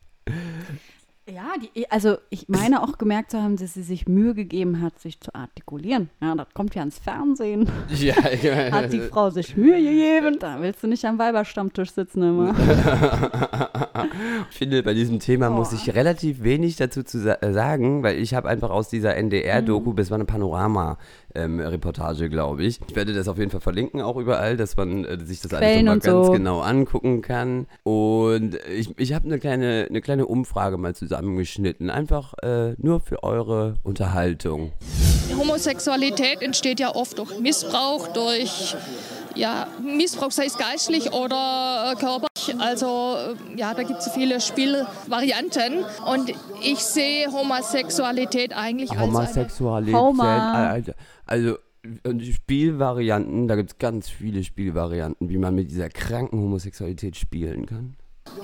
Ja, 1.26 1.54
die, 1.58 1.90
also 1.90 2.18
ich 2.28 2.50
meine 2.50 2.82
auch 2.82 2.98
gemerkt 2.98 3.30
zu 3.30 3.42
haben, 3.42 3.56
dass 3.56 3.72
sie 3.72 3.82
sich 3.82 4.06
Mühe 4.06 4.34
gegeben 4.34 4.82
hat, 4.82 5.00
sich 5.00 5.18
zu 5.20 5.34
artikulieren. 5.34 6.10
Ja, 6.20 6.34
das 6.34 6.48
kommt 6.52 6.74
ja 6.74 6.82
ins 6.82 6.98
Fernsehen. 6.98 7.66
Ja, 7.98 8.14
ich 8.30 8.42
meine, 8.42 8.70
Hat 8.72 8.92
die 8.92 9.00
Frau 9.00 9.30
sich 9.30 9.56
Mühe 9.56 9.78
gegeben? 9.80 10.36
Da 10.38 10.60
willst 10.60 10.82
du 10.82 10.86
nicht 10.86 11.02
am 11.06 11.18
Weiberstammtisch 11.18 11.92
sitzen 11.92 12.22
immer. 12.22 12.54
Ich 14.50 14.56
finde, 14.58 14.82
bei 14.82 14.94
diesem 14.94 15.18
Thema 15.18 15.50
muss 15.50 15.72
ich 15.72 15.94
relativ 15.94 16.42
wenig 16.42 16.76
dazu 16.76 17.02
zu 17.02 17.18
sa 17.20 17.34
äh, 17.40 17.52
sagen, 17.52 18.02
weil 18.02 18.18
ich 18.18 18.34
habe 18.34 18.48
einfach 18.48 18.70
aus 18.70 18.88
dieser 18.88 19.16
NDR-Doku, 19.16 19.90
Mhm. 19.92 19.96
das 19.96 20.10
war 20.10 20.16
eine 20.16 20.24
Panorama-Reportage, 20.26 22.28
glaube 22.28 22.64
ich. 22.64 22.80
Ich 22.88 22.96
werde 22.96 23.14
das 23.14 23.28
auf 23.28 23.38
jeden 23.38 23.50
Fall 23.50 23.60
verlinken, 23.60 24.00
auch 24.02 24.16
überall, 24.16 24.56
dass 24.56 24.76
man 24.76 25.04
äh, 25.04 25.18
sich 25.24 25.40
das 25.40 25.52
alles 25.54 25.66
Quellen 25.66 25.86
nochmal 25.86 25.96
und 25.96 26.04
ganz 26.04 26.26
so. 26.26 26.32
genau 26.32 26.60
angucken 26.60 27.22
kann. 27.22 27.66
Und 27.82 28.56
ich, 28.76 28.96
ich 28.98 29.14
habe 29.14 29.24
eine 29.26 29.38
kleine, 29.38 29.86
eine 29.88 30.00
kleine 30.00 30.26
Umfrage 30.26 30.76
mal 30.76 30.94
zusammengeschnitten, 31.14 31.90
einfach 31.90 32.34
äh, 32.42 32.74
nur 32.78 33.00
für 33.00 33.22
eure 33.22 33.74
Unterhaltung. 33.82 34.72
Homosexualität 35.36 36.42
entsteht 36.42 36.80
ja 36.80 36.94
oft 36.94 37.18
durch 37.18 37.38
Missbrauch, 37.38 38.08
durch 38.08 38.76
ja, 39.34 39.66
Missbrauch, 39.82 40.30
sei 40.30 40.46
es 40.46 40.56
geistlich 40.56 41.12
oder 41.12 41.92
äh, 41.92 41.96
körperlich. 41.96 42.60
Also 42.60 43.16
äh, 43.16 43.58
ja, 43.58 43.74
da 43.74 43.82
gibt 43.82 44.00
es 44.00 44.10
viele 44.12 44.40
Spielvarianten. 44.40 45.84
Und 46.06 46.32
ich 46.62 46.78
sehe 46.78 47.32
Homosexualität 47.32 48.56
eigentlich 48.56 48.90
als 48.90 49.00
eine 49.00 49.12
Homosexualität, 49.12 49.94
Homa. 49.94 50.70
also, 50.70 50.92
also 51.26 51.56
und 52.04 52.18
die 52.18 52.32
Spielvarianten, 52.32 53.46
da 53.46 53.56
gibt 53.56 53.72
es 53.72 53.78
ganz 53.78 54.08
viele 54.08 54.42
Spielvarianten, 54.42 55.28
wie 55.28 55.36
man 55.36 55.54
mit 55.54 55.70
dieser 55.70 55.90
kranken 55.90 56.38
Homosexualität 56.38 57.16
spielen 57.16 57.66
kann. 57.66 57.96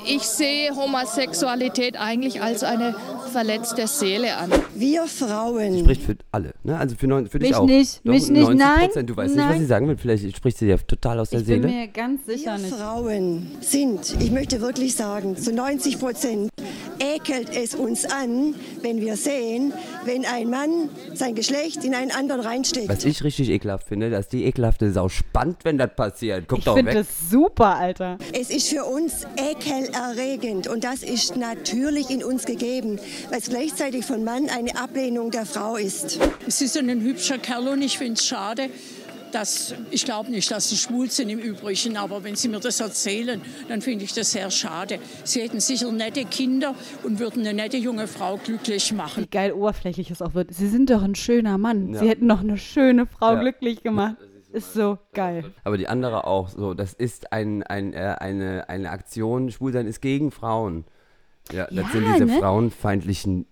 Ich 0.07 0.23
sehe 0.23 0.75
Homosexualität 0.77 1.99
eigentlich 1.99 2.43
als 2.43 2.63
eine 2.63 2.95
verletzte 3.33 3.87
Seele 3.87 4.37
an. 4.37 4.51
Wir 4.75 5.07
Frauen. 5.07 5.79
Spricht 5.81 6.03
für 6.03 6.17
alle, 6.33 6.53
ne? 6.65 6.77
Also 6.79 6.97
für, 6.97 7.07
neun, 7.07 7.27
für 7.29 7.39
dich 7.39 7.51
Mich 7.51 7.57
auch. 7.57 7.67
nicht, 7.67 8.01
Doch, 8.05 8.13
mich 8.13 8.29
nicht, 8.29 8.43
90 8.43 8.59
nein. 8.59 9.07
Du 9.07 9.17
weißt 9.17 9.35
nicht, 9.35 9.43
was 9.45 9.51
nein. 9.51 9.61
sie 9.61 9.67
sagen 9.67 9.89
will. 9.89 9.97
Vielleicht 9.97 10.37
spricht 10.37 10.59
sie 10.59 10.67
ja 10.67 10.77
total 10.77 11.19
aus 11.21 11.31
der 11.31 11.41
Ich 11.41 11.47
bin 11.47 11.63
Seele. 11.63 11.73
mir 11.75 11.89
ganz 11.89 12.25
sicher 12.27 12.57
Wir 12.57 12.65
nicht. 12.65 12.75
Frauen 12.75 13.47
sind, 13.61 14.17
ich 14.21 14.31
möchte 14.31 14.61
wirklich 14.61 14.95
sagen, 14.95 15.37
zu 15.37 15.53
90 15.53 15.99
Prozent 15.99 16.51
ekelt 16.99 17.51
es 17.57 17.75
uns 17.75 18.05
an, 18.05 18.55
wenn 18.83 19.01
wir 19.01 19.17
sehen, 19.17 19.73
wenn 20.05 20.25
ein 20.25 20.49
Mann 20.51 20.89
sein 21.15 21.35
Geschlecht 21.35 21.85
in 21.85 21.95
einen 21.95 22.11
anderen 22.11 22.41
reinsteckt. 22.41 22.89
Was 22.89 23.05
ich 23.05 23.23
richtig 23.23 23.51
ekelhaft 23.51 23.89
finde, 23.89 24.11
dass 24.11 24.29
die 24.29 24.45
ekelhafte 24.45 24.93
Sau 24.93 25.09
spannt, 25.09 25.65
wenn 25.65 25.79
das 25.79 25.95
passiert. 25.95 26.47
Guck 26.49 26.59
Ich 26.59 26.65
finde 26.65 26.95
das 26.95 27.07
super, 27.31 27.77
Alter. 27.77 28.19
Es 28.33 28.51
ist 28.51 28.69
für 28.69 28.85
uns 28.85 29.27
ekelerregend 29.37 30.69
und 30.69 30.85
das 30.85 31.03
ist 31.03 31.37
natürlich 31.37 32.11
in 32.11 32.25
uns 32.25 32.45
gegeben, 32.45 32.99
weil 33.31 33.39
es 33.39 33.49
gleichzeitig 33.49 34.05
von 34.05 34.25
Mann 34.25 34.49
eine 34.49 34.77
Ablehnung 34.77 35.31
der 35.31 35.47
Frau 35.47 35.77
ist. 35.77 36.19
Sie 36.47 36.67
sind 36.67 36.91
ein 36.91 37.01
hübscher 37.01 37.39
Kerl 37.39 37.69
und 37.69 37.83
ich 37.83 37.99
finde 37.99 38.15
es 38.15 38.27
schade, 38.27 38.71
dass, 39.35 39.75
ich 39.91 40.05
glaube 40.05 40.31
nicht, 40.31 40.51
dass 40.51 40.69
Sie 40.71 40.77
schwul 40.77 41.11
sind 41.11 41.29
im 41.31 41.39
Übrigen, 41.39 41.97
aber 41.97 42.23
wenn 42.25 42.37
Sie 42.37 42.49
mir 42.49 42.61
das 42.61 42.81
erzählen, 42.81 43.41
dann 43.69 43.81
finde 43.83 44.05
ich 44.05 44.13
das 44.13 44.33
sehr 44.33 44.51
schade. 44.51 44.99
Sie 45.25 45.41
hätten 45.43 45.61
sicher 45.61 45.91
nette 45.93 46.25
Kinder 46.25 46.75
und 47.03 47.19
würden 47.19 47.41
eine 47.41 47.55
nette 47.55 47.77
junge 47.77 48.07
Frau 48.07 48.37
glücklich 48.37 48.93
machen. 48.93 49.25
Wie 49.25 49.29
geil 49.29 49.53
oberflächlich 49.53 50.11
es 50.11 50.23
auch 50.23 50.35
wird. 50.35 50.53
Sie 50.55 50.69
sind 50.69 50.91
doch 50.91 51.03
ein 51.03 51.15
schöner 51.15 51.59
Mann. 51.59 51.95
Ja. 51.95 52.01
Sie 52.01 52.09
hätten 52.09 52.29
doch 52.29 52.41
eine 52.41 52.57
schöne 52.59 53.07
Frau 53.07 53.35
Ja. 53.35 53.41
glücklich 53.41 53.83
gemacht. 53.83 54.17
Ist 54.53 54.75
so 54.75 54.99
geil. 55.13 55.53
Aber 55.63 55.79
die 55.79 55.87
andere 55.87 56.27
auch 56.27 56.49
so, 56.49 56.75
das 56.75 56.93
ist 56.93 57.33
ein, 57.33 57.63
ein, 57.63 57.93
äh, 57.95 58.17
eine, 58.19 58.69
eine 58.69 58.91
Aktion, 58.91 59.51
Schwulsein 59.53 59.87
ist 59.87 60.01
gegen 60.01 60.33
Frauen. 60.33 60.85
Ja, 61.53 61.67
das 61.67 61.77
Ja, 61.77 61.89
sind 61.93 62.05
diese 62.15 62.27
ne? 62.27 62.39
frauenfeindlichen 62.41 63.47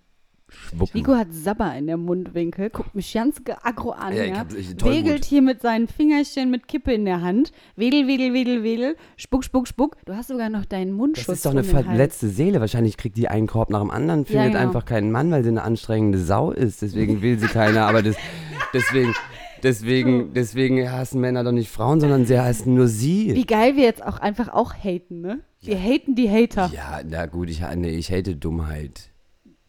Schwuppen. 0.51 0.91
Nico 0.95 1.15
hat 1.15 1.29
Sabber 1.31 1.77
in 1.77 1.87
der 1.87 1.99
Mundwinkel, 1.99 2.71
guckt 2.71 2.95
mich 2.95 3.13
ganz 3.13 3.41
aggro 3.63 3.91
an, 3.91 4.17
Ja, 4.17 4.25
ja, 4.25 4.47
wedelt 4.83 5.25
hier 5.25 5.43
mit 5.43 5.61
seinen 5.61 5.89
Fingerchen 5.89 6.51
mit 6.51 6.69
Kippe 6.69 6.93
in 6.93 7.05
der 7.05 7.21
Hand, 7.21 7.53
wedel, 7.77 8.07
wedel, 8.07 8.33
wedel, 8.33 8.63
wedel, 8.63 8.97
spuck, 9.17 9.45
spuck, 9.45 9.69
spuck. 9.69 9.97
Du 10.07 10.15
hast 10.15 10.29
sogar 10.29 10.49
noch 10.49 10.65
deinen 10.65 10.93
Mundschutz 10.93 11.27
Das 11.27 11.37
ist 11.37 11.47
doch 11.47 11.51
eine 11.51 11.65
verletzte 11.65 12.29
Seele. 12.29 12.61
Wahrscheinlich 12.61 12.97
kriegt 12.97 13.17
die 13.17 13.29
einen 13.29 13.47
Korb 13.47 13.71
nach 13.71 13.81
dem 13.81 13.91
anderen, 13.91 14.25
findet 14.25 14.53
genau. 14.53 14.61
einfach 14.61 14.85
keinen 14.85 15.13
Mann, 15.13 15.31
weil 15.31 15.43
sie 15.43 15.51
eine 15.51 15.63
anstrengende 15.63 16.19
Sau 16.19 16.51
ist. 16.51 16.81
Deswegen 16.81 17.21
will 17.21 17.39
sie 17.39 17.49
keiner. 17.49 17.87
Aber 17.87 18.03
das, 18.03 18.17
deswegen, 18.73 19.15
deswegen, 19.63 20.33
deswegen 20.33 20.91
hassen 20.91 21.21
Männer 21.21 21.45
doch 21.45 21.53
nicht 21.53 21.71
Frauen, 21.71 22.01
sondern 22.01 22.25
sie 22.25 22.41
hassen 22.41 22.75
nur 22.75 22.89
sie. 22.89 23.35
Wie 23.35 23.47
geil 23.47 23.77
wir 23.77 23.85
jetzt 23.85 24.05
auch 24.05 24.19
einfach 24.19 24.49
auch 24.49 24.73
haten, 24.75 25.21
ne? 25.21 25.41
Wir 25.61 25.79
haten 25.79 26.15
die 26.15 26.31
Hater. 26.31 26.71
Ja, 26.75 27.01
na 27.05 27.27
gut, 27.27 27.51
ich, 27.51 27.63
nee, 27.77 27.91
ich 27.91 28.11
hate 28.13 28.37
Dummheit. 28.37 29.11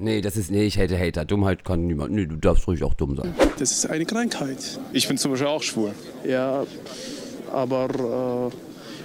Nee, 0.01 0.21
das 0.21 0.37
ist, 0.37 0.49
nee, 0.49 0.63
ich 0.63 0.79
hate 0.79 0.97
Hater. 0.97 1.25
Dummheit 1.25 1.65
kann 1.65 1.85
niemand. 1.85 2.13
Nee, 2.13 2.25
du 2.25 2.37
darfst 2.37 2.65
ruhig 2.67 2.83
auch 2.85 2.93
dumm 2.93 3.17
sein. 3.17 3.35
Das 3.57 3.71
ist 3.71 3.85
eine 3.85 4.05
Krankheit. 4.05 4.79
Ich 4.93 5.09
bin 5.09 5.17
zum 5.17 5.31
Beispiel 5.31 5.47
auch 5.47 5.61
schwul. 5.61 5.91
Ja, 6.25 6.65
aber 7.51 8.49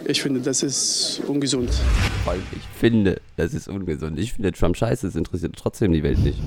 äh, 0.06 0.08
ich 0.08 0.22
finde, 0.22 0.40
das 0.40 0.62
ist 0.62 1.20
ungesund. 1.26 1.72
Weil 2.24 2.38
ich 2.52 2.62
finde, 2.78 3.20
das 3.36 3.54
ist 3.54 3.66
ungesund. 3.66 4.20
Ich 4.20 4.34
finde 4.34 4.52
Trump 4.52 4.76
scheiße, 4.76 5.08
es 5.08 5.16
interessiert 5.16 5.56
trotzdem 5.56 5.92
die 5.92 6.04
Welt 6.04 6.20
nicht. 6.20 6.40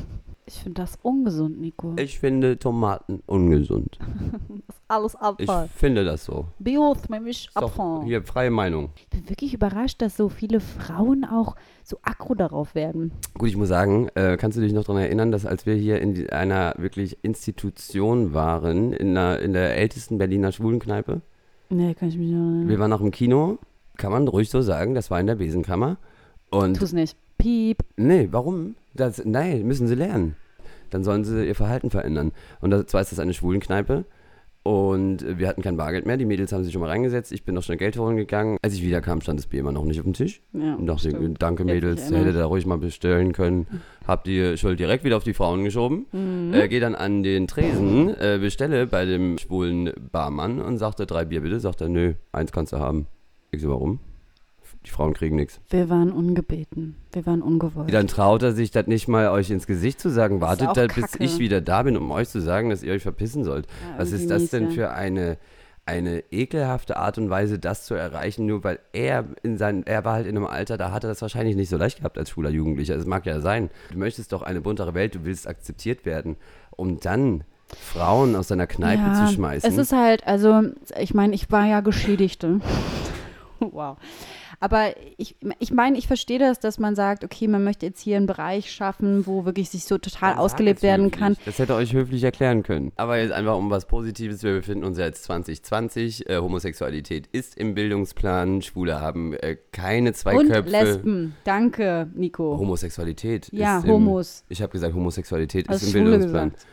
Ich 0.45 0.59
finde 0.59 0.81
das 0.81 0.97
ungesund, 1.01 1.59
Nico. 1.59 1.95
Ich 1.99 2.17
finde 2.19 2.57
Tomaten 2.57 3.21
ungesund. 3.25 3.99
Alles 4.89 5.15
Ich 5.15 5.19
Abfall. 5.21 5.69
finde 5.75 6.05
das 6.05 6.23
so. 6.23 6.45
Biochemisch 6.59 7.47
Ist 7.47 7.55
doch 7.57 7.63
Abfall. 7.63 8.05
hier 8.05 8.23
freie 8.23 8.49
Meinung. 8.51 8.89
Ich 8.95 9.07
bin 9.09 9.29
wirklich 9.29 9.53
überrascht, 9.53 10.01
dass 10.01 10.15
so 10.15 10.29
viele 10.29 10.59
Frauen 10.61 11.25
auch 11.25 11.55
so 11.83 11.97
aggro 12.03 12.35
darauf 12.35 12.73
werden. 12.73 13.11
Gut, 13.37 13.49
ich 13.49 13.57
muss 13.57 13.67
sagen, 13.67 14.07
äh, 14.15 14.37
kannst 14.37 14.57
du 14.57 14.61
dich 14.61 14.71
noch 14.73 14.85
daran 14.85 15.01
erinnern, 15.01 15.31
dass 15.31 15.45
als 15.45 15.65
wir 15.65 15.75
hier 15.75 15.99
in 15.99 16.29
einer 16.29 16.73
wirklich 16.77 17.17
Institution 17.23 18.33
waren, 18.33 18.93
in, 18.93 19.17
einer, 19.17 19.39
in 19.39 19.53
der 19.53 19.75
ältesten 19.75 20.17
Berliner 20.17 20.51
Schwulenkneipe? 20.53 21.21
Nee, 21.69 21.93
kann 21.93 22.07
ich 22.07 22.15
mich 22.17 22.27
nicht 22.27 22.35
erinnern. 22.37 22.69
Wir 22.69 22.79
waren 22.79 22.89
noch 22.89 23.01
im 23.01 23.11
Kino, 23.11 23.57
kann 23.97 24.11
man 24.13 24.27
ruhig 24.27 24.49
so 24.49 24.61
sagen, 24.61 24.93
das 24.95 25.11
war 25.11 25.19
in 25.19 25.27
der 25.27 25.35
Besenkammer. 25.35 25.97
Und 26.49 26.77
Tu's 26.77 26.93
nicht. 26.93 27.17
Piep. 27.37 27.79
Nee, 27.97 28.29
warum? 28.31 28.75
Das, 28.93 29.21
nein, 29.25 29.63
müssen 29.67 29.87
sie 29.87 29.95
lernen. 29.95 30.35
Dann 30.89 31.03
sollen 31.03 31.25
sie 31.25 31.45
ihr 31.45 31.55
Verhalten 31.55 31.89
verändern. 31.89 32.31
Und 32.61 32.71
das, 32.71 32.85
zwar 32.87 33.01
ist 33.01 33.11
das 33.11 33.19
eine 33.19 33.33
Schwulenkneipe. 33.33 34.05
Und 34.67 35.25
wir 35.39 35.47
hatten 35.47 35.61
kein 35.61 35.77
Bargeld 35.77 36.05
mehr. 36.05 36.17
Die 36.17 36.25
Mädels 36.25 36.51
haben 36.51 36.65
sich 36.65 36.73
schon 36.73 36.81
mal 36.81 36.89
reingesetzt. 36.89 37.31
Ich 37.31 37.45
bin 37.45 37.55
noch 37.55 37.63
schnell 37.63 37.77
Geld 37.77 37.97
holen 37.97 38.17
gegangen. 38.17 38.57
Als 38.61 38.73
ich 38.73 38.83
wiederkam, 38.83 39.21
stand 39.21 39.39
das 39.39 39.47
Bier 39.47 39.61
immer 39.61 39.71
noch 39.71 39.85
nicht 39.85 39.97
auf 39.97 40.03
dem 40.03 40.11
Tisch. 40.11 40.41
Ja, 40.51 40.75
und 40.75 40.87
dachte, 40.87 41.09
stimmt. 41.09 41.41
danke 41.41 41.63
Mädels, 41.63 42.11
hätte 42.11 42.33
da 42.33 42.45
ruhig 42.45 42.65
mal 42.65 42.77
bestellen 42.77 43.31
können. 43.31 43.65
Hab 44.05 44.25
die 44.25 44.57
Schuld 44.57 44.77
direkt 44.77 45.05
wieder 45.05 45.15
auf 45.15 45.23
die 45.23 45.33
Frauen 45.33 45.63
geschoben. 45.63 46.07
Mhm. 46.11 46.53
Äh, 46.53 46.67
Gehe 46.67 46.81
dann 46.81 46.95
an 46.95 47.23
den 47.23 47.47
Tresen, 47.47 48.09
äh, 48.19 48.39
bestelle 48.41 48.87
bei 48.87 49.05
dem 49.05 49.37
schwulen 49.37 49.93
Barmann 50.11 50.59
und 50.59 50.79
sagte, 50.79 51.05
drei 51.05 51.23
Bier 51.23 51.39
bitte. 51.39 51.61
Sagt 51.61 51.79
er, 51.79 51.87
nö, 51.87 52.15
eins 52.33 52.51
kannst 52.51 52.73
du 52.73 52.77
haben. 52.77 53.07
Ich 53.51 53.61
so, 53.61 53.69
warum? 53.69 53.99
Die 54.87 54.91
Frauen 54.93 55.13
kriegen 55.13 55.35
nichts. 55.35 55.59
Wir 55.69 55.89
waren 55.89 56.13
ungebeten. 56.13 56.95
Wir 57.11 57.25
waren 57.25 57.41
ungewollt. 57.41 57.93
Dann 57.93 58.07
traut 58.07 58.41
er 58.41 58.53
sich 58.53 58.71
das 58.71 58.87
nicht 58.87 59.09
mal 59.09 59.27
euch 59.31 59.49
ins 59.49 59.67
Gesicht 59.67 59.99
zu 59.99 60.09
sagen. 60.09 60.39
Das 60.39 60.49
Wartet 60.49 60.77
da, 60.77 60.87
bis 60.87 61.11
Kacke. 61.11 61.23
ich 61.25 61.39
wieder 61.39 61.59
da 61.59 61.83
bin, 61.83 61.97
um 61.97 62.09
euch 62.09 62.29
zu 62.29 62.39
sagen, 62.39 62.69
dass 62.69 62.83
ihr 62.83 62.93
euch 62.93 63.01
verpissen 63.01 63.43
sollt. 63.43 63.65
Ja, 63.65 63.99
Was 63.99 64.13
ist 64.13 64.31
das 64.31 64.43
mies, 64.43 64.51
denn 64.51 64.71
für 64.71 64.91
eine, 64.91 65.37
eine 65.85 66.23
ekelhafte 66.31 66.95
Art 66.95 67.17
und 67.17 67.29
Weise, 67.29 67.59
das 67.59 67.85
zu 67.85 67.95
erreichen, 67.95 68.45
nur 68.45 68.63
weil 68.63 68.79
er 68.93 69.25
in 69.43 69.57
seinem, 69.57 69.83
er 69.85 70.05
war 70.05 70.13
halt 70.13 70.25
in 70.25 70.37
einem 70.37 70.47
Alter, 70.47 70.77
da 70.77 70.93
hat 70.93 71.03
er 71.03 71.09
das 71.09 71.21
wahrscheinlich 71.21 71.57
nicht 71.57 71.67
so 71.67 71.75
leicht 71.75 71.97
gehabt 71.97 72.17
als 72.17 72.29
schwuler 72.29 72.49
Jugendlicher. 72.49 72.95
Es 72.95 73.05
mag 73.05 73.25
ja 73.25 73.41
sein. 73.41 73.69
Du 73.91 73.97
möchtest 73.97 74.31
doch 74.31 74.41
eine 74.41 74.61
buntere 74.61 74.93
Welt, 74.93 75.15
du 75.15 75.25
willst 75.25 75.49
akzeptiert 75.49 76.05
werden, 76.05 76.37
um 76.77 77.01
dann 77.01 77.43
Frauen 77.75 78.37
aus 78.37 78.47
deiner 78.47 78.67
Kneipe 78.67 79.01
ja, 79.01 79.25
zu 79.27 79.33
schmeißen. 79.33 79.69
Es 79.69 79.77
ist 79.77 79.91
halt, 79.91 80.25
also, 80.25 80.61
ich 80.97 81.13
meine, 81.13 81.35
ich 81.35 81.51
war 81.51 81.65
ja 81.65 81.81
Geschädigte. 81.81 82.61
wow. 83.59 83.97
Aber 84.59 84.95
ich, 85.17 85.35
ich 85.59 85.71
meine, 85.71 85.97
ich 85.99 86.07
verstehe 86.07 86.39
das, 86.39 86.59
dass 86.59 86.79
man 86.79 86.95
sagt, 86.95 87.23
okay, 87.23 87.47
man 87.47 87.63
möchte 87.63 87.85
jetzt 87.85 88.01
hier 88.01 88.17
einen 88.17 88.25
Bereich 88.25 88.71
schaffen, 88.71 89.27
wo 89.27 89.45
wirklich 89.45 89.69
sich 89.69 89.83
so 89.83 89.99
total 89.99 90.31
Dann 90.31 90.39
ausgelebt 90.39 90.81
werden 90.81 91.05
höflich. 91.07 91.19
kann. 91.19 91.37
Das 91.45 91.59
hätte 91.59 91.75
euch 91.75 91.93
höflich 91.93 92.23
erklären 92.23 92.63
können. 92.63 92.91
Aber 92.95 93.19
jetzt 93.19 93.31
einfach 93.33 93.55
um 93.55 93.69
was 93.69 93.85
Positives. 93.85 94.41
Wir 94.41 94.53
befinden 94.53 94.83
uns 94.83 94.97
ja 94.97 95.05
jetzt 95.05 95.23
2020. 95.25 96.27
Äh, 96.29 96.37
Homosexualität 96.37 97.27
ist 97.31 97.55
im 97.55 97.75
Bildungsplan. 97.75 98.63
Schwule 98.63 98.99
haben 98.99 99.33
äh, 99.35 99.57
keine 99.71 100.13
zwei 100.13 100.35
Und 100.35 100.49
Köpfe. 100.49 100.71
Lesben. 100.71 101.35
Danke, 101.43 102.09
Nico. 102.15 102.57
Homosexualität 102.57 103.49
Ja, 103.51 103.77
ist 103.77 103.85
im, 103.85 103.91
Homos. 103.91 104.43
Ich 104.49 104.61
habe 104.63 104.71
gesagt, 104.71 104.95
Homosexualität 104.95 105.69
Hast 105.69 105.83
ist 105.83 105.89
im 105.89 105.91
Schwule 105.91 106.03
Bildungsplan. 106.11 106.49
gesagt. 106.53 106.67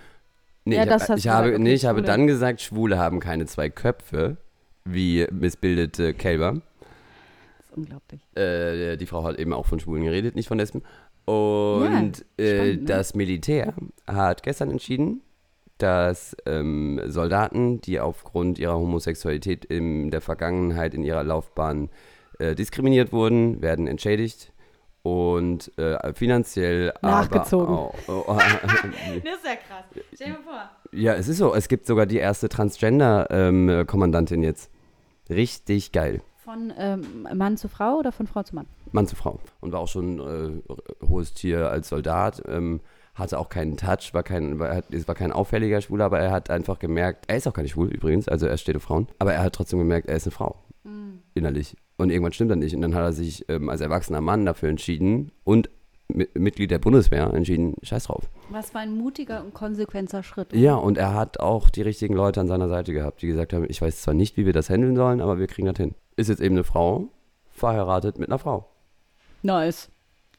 Nee, 0.64 0.76
Ja, 0.76 0.82
ich, 0.84 0.88
das 0.88 1.08
hab, 1.10 1.18
ich, 1.18 1.28
habe, 1.28 1.48
gesagt, 1.48 1.62
nee, 1.62 1.74
ich 1.74 1.84
habe 1.84 2.00
dann 2.02 2.26
gesagt, 2.26 2.62
Schwule 2.62 2.98
haben 2.98 3.20
keine 3.20 3.44
zwei 3.44 3.68
Köpfe, 3.68 4.38
wie 4.86 5.26
missbildete 5.30 6.14
Kälber. 6.14 6.62
Unglaublich. 7.74 8.20
Äh, 8.36 8.96
die 8.96 9.06
Frau 9.06 9.24
hat 9.24 9.38
eben 9.38 9.52
auch 9.52 9.66
von 9.66 9.80
Schwulen 9.80 10.04
geredet, 10.04 10.34
nicht 10.36 10.48
von 10.48 10.58
Lesben. 10.58 10.82
Und 11.24 12.24
äh, 12.36 12.54
spannend, 12.54 12.80
ne? 12.80 12.84
das 12.86 13.14
Militär 13.14 13.74
hat 14.06 14.42
gestern 14.42 14.70
entschieden, 14.70 15.22
dass 15.78 16.36
ähm, 16.46 17.00
Soldaten, 17.06 17.80
die 17.80 17.98
aufgrund 17.98 18.58
ihrer 18.58 18.78
Homosexualität 18.78 19.64
in 19.64 20.10
der 20.10 20.20
Vergangenheit 20.20 20.94
in 20.94 21.02
ihrer 21.02 21.24
Laufbahn 21.24 21.90
äh, 22.38 22.54
diskriminiert 22.54 23.12
wurden, 23.12 23.60
werden 23.62 23.86
entschädigt 23.86 24.52
und 25.02 25.76
äh, 25.78 26.14
finanziell 26.14 26.92
Nachgezogen. 27.02 27.74
aber 27.74 27.78
auch. 27.78 27.94
Oh, 28.08 28.36
Das 28.38 29.34
ist 29.34 29.44
ja 29.44 29.56
krass. 29.56 29.84
Stell 30.14 30.28
dir 30.28 30.32
mal 30.34 30.42
vor. 30.42 30.70
ja, 30.92 31.14
es 31.14 31.28
ist 31.28 31.38
so. 31.38 31.54
Es 31.54 31.68
gibt 31.68 31.86
sogar 31.86 32.06
die 32.06 32.18
erste 32.18 32.48
Transgender-Kommandantin 32.48 34.42
jetzt. 34.42 34.70
Richtig 35.28 35.92
geil. 35.92 36.22
Von 36.44 36.72
ähm, 36.76 37.26
Mann 37.34 37.56
zu 37.56 37.68
Frau 37.68 37.98
oder 37.98 38.12
von 38.12 38.26
Frau 38.26 38.42
zu 38.42 38.54
Mann? 38.54 38.66
Mann 38.92 39.06
zu 39.06 39.16
Frau. 39.16 39.40
Und 39.60 39.72
war 39.72 39.80
auch 39.80 39.88
schon 39.88 40.20
äh, 40.20 41.06
hohes 41.06 41.32
Tier 41.32 41.70
als 41.70 41.88
Soldat. 41.88 42.42
Ähm, 42.46 42.80
hatte 43.14 43.38
auch 43.38 43.48
keinen 43.48 43.76
Touch, 43.76 44.12
war 44.12 44.22
kein, 44.22 44.58
war, 44.58 44.82
es 44.90 45.08
war 45.08 45.14
kein 45.14 45.32
auffälliger 45.32 45.80
Schwuler, 45.80 46.06
aber 46.06 46.18
er 46.18 46.32
hat 46.32 46.50
einfach 46.50 46.80
gemerkt, 46.80 47.26
er 47.28 47.36
ist 47.36 47.46
auch 47.46 47.52
gar 47.52 47.62
nicht 47.62 47.72
schwul 47.72 47.88
übrigens, 47.88 48.28
also 48.28 48.46
er 48.46 48.56
steht 48.56 48.74
auf 48.74 48.82
Frauen, 48.82 49.06
aber 49.20 49.32
er 49.32 49.44
hat 49.44 49.54
trotzdem 49.54 49.78
gemerkt, 49.78 50.08
er 50.08 50.16
ist 50.16 50.26
eine 50.26 50.32
Frau. 50.32 50.64
Innerlich. 51.34 51.76
Und 51.96 52.10
irgendwann 52.10 52.32
stimmt 52.32 52.50
er 52.50 52.56
nicht. 52.56 52.74
Und 52.74 52.82
dann 52.82 52.94
hat 52.94 53.02
er 53.02 53.12
sich 53.12 53.48
ähm, 53.48 53.68
als 53.68 53.80
erwachsener 53.80 54.20
Mann 54.20 54.46
dafür 54.46 54.68
entschieden 54.68 55.32
und 55.44 55.70
Mitglied 56.08 56.70
der 56.70 56.78
Bundeswehr 56.78 57.32
entschieden, 57.32 57.74
scheiß 57.82 58.04
drauf. 58.04 58.28
Was 58.50 58.74
war 58.74 58.82
ein 58.82 58.96
mutiger 58.96 59.42
und 59.42 59.54
konsequenter 59.54 60.22
Schritt. 60.22 60.52
Ja, 60.52 60.74
und 60.74 60.98
er 60.98 61.14
hat 61.14 61.40
auch 61.40 61.70
die 61.70 61.82
richtigen 61.82 62.14
Leute 62.14 62.40
an 62.40 62.46
seiner 62.48 62.68
Seite 62.68 62.92
gehabt, 62.92 63.22
die 63.22 63.26
gesagt 63.26 63.52
haben, 63.52 63.64
ich 63.68 63.80
weiß 63.80 64.02
zwar 64.02 64.14
nicht, 64.14 64.36
wie 64.36 64.44
wir 64.46 64.52
das 64.52 64.68
handeln 64.68 64.96
sollen, 64.96 65.20
aber 65.20 65.38
wir 65.38 65.46
kriegen 65.46 65.66
das 65.66 65.76
hin. 65.78 65.94
Ist 66.16 66.28
jetzt 66.28 66.42
eben 66.42 66.54
eine 66.56 66.64
Frau, 66.64 67.08
verheiratet 67.50 68.18
mit 68.18 68.28
einer 68.28 68.38
Frau. 68.38 68.68
Nice. 69.42 69.88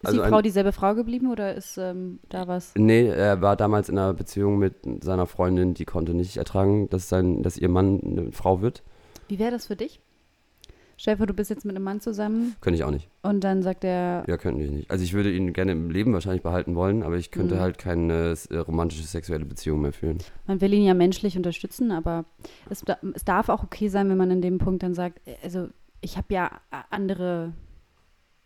Ist 0.01 0.05
Also 0.09 0.21
die 0.23 0.29
Frau 0.29 0.37
ein- 0.37 0.43
dieselbe 0.43 0.71
Frau 0.71 0.93
geblieben 0.93 1.31
oder 1.31 1.55
ist 1.55 1.77
ähm, 1.77 2.19
da 2.29 2.47
was? 2.47 2.73
Nee, 2.77 3.07
er 3.07 3.41
war 3.41 3.55
damals 3.55 3.89
in 3.89 3.97
einer 3.97 4.13
Beziehung 4.13 4.59
mit 4.59 4.75
seiner 5.03 5.25
Freundin, 5.25 5.73
die 5.73 5.85
konnte 5.85 6.13
nicht 6.13 6.37
ertragen, 6.37 6.89
dass, 6.89 7.09
sein, 7.09 7.41
dass 7.41 7.57
ihr 7.57 7.69
Mann 7.69 8.01
eine 8.03 8.31
Frau 8.31 8.61
wird. 8.61 8.83
Wie 9.27 9.39
wäre 9.39 9.51
das 9.51 9.65
für 9.67 9.75
dich? 9.75 9.99
Stell 10.97 11.15
dir 11.15 11.17
vor, 11.17 11.27
du 11.27 11.33
bist 11.33 11.49
jetzt 11.49 11.65
mit 11.65 11.75
einem 11.75 11.83
Mann 11.83 11.99
zusammen 11.99 12.55
Könnte 12.61 12.77
ich 12.77 12.83
auch 12.83 12.91
nicht. 12.91 13.09
und 13.21 13.43
dann 13.43 13.61
sagt 13.63 13.83
er, 13.83 14.23
Ja, 14.27 14.37
könnte 14.37 14.63
ich 14.63 14.71
nicht. 14.71 14.89
Also 14.91 15.03
ich 15.03 15.13
würde 15.13 15.31
ihn 15.31 15.51
gerne 15.53 15.73
im 15.73 15.89
Leben 15.89 16.13
wahrscheinlich 16.13 16.41
behalten 16.43 16.75
wollen, 16.75 17.03
aber 17.03 17.17
ich 17.17 17.31
könnte 17.31 17.55
Mhm. 17.55 17.59
halt 17.59 17.77
keine 17.77 18.33
äh, 18.49 18.57
romantische 18.57 19.03
sexuelle 19.03 19.45
Beziehung 19.45 19.81
mehr 19.81 19.93
führen. 19.93 20.19
man 20.47 20.61
will 20.61 20.73
ihn 20.73 20.83
ja 20.85 20.93
menschlich 20.93 21.35
unterstützen, 21.37 21.91
aber 21.91 22.25
es, 22.69 22.83
es 23.13 23.25
darf 23.25 23.49
auch 23.49 23.63
okay 23.63 23.89
sein, 23.89 24.09
wenn 24.09 24.17
man 24.17 24.31
in 24.31 24.41
dem 24.41 24.57
Punkt 24.57 24.83
dann 24.83 24.93
sagt, 24.93 25.19
äh, 25.27 25.35
also 25.43 25.67
ich 26.01 26.17
habe 26.17 26.33
ja 26.33 26.51
a- 26.71 26.83
andere 26.91 27.53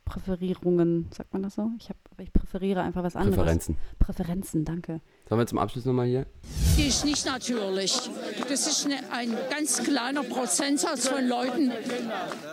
Präferierungen, 0.06 1.08
sagt 1.12 1.34
man 1.34 1.44
das 1.44 1.54
so? 1.56 1.70
Ich, 1.80 1.90
hab, 1.90 1.98
ich 2.18 2.34
präferiere 2.34 2.82
einfach 2.82 3.04
was 3.04 3.16
anderes. 3.16 3.36
Präferenzen. 3.36 3.78
Präferenzen, 4.00 4.66
danke. 4.66 5.02
Sollen 5.28 5.40
wir 5.40 5.46
zum 5.46 5.60
Abschluss 5.60 5.86
nochmal 5.86 6.08
hier? 6.08 6.26
Die 6.80 6.88
ist 6.88 7.04
nicht 7.04 7.26
natürlich. 7.26 7.94
Das 8.48 8.66
ist 8.66 8.86
eine, 8.86 8.96
ein 9.12 9.38
ganz 9.52 9.84
kleiner 9.84 10.24
Prozentsatz 10.24 11.10
von 11.10 11.28
Leuten, 11.28 11.74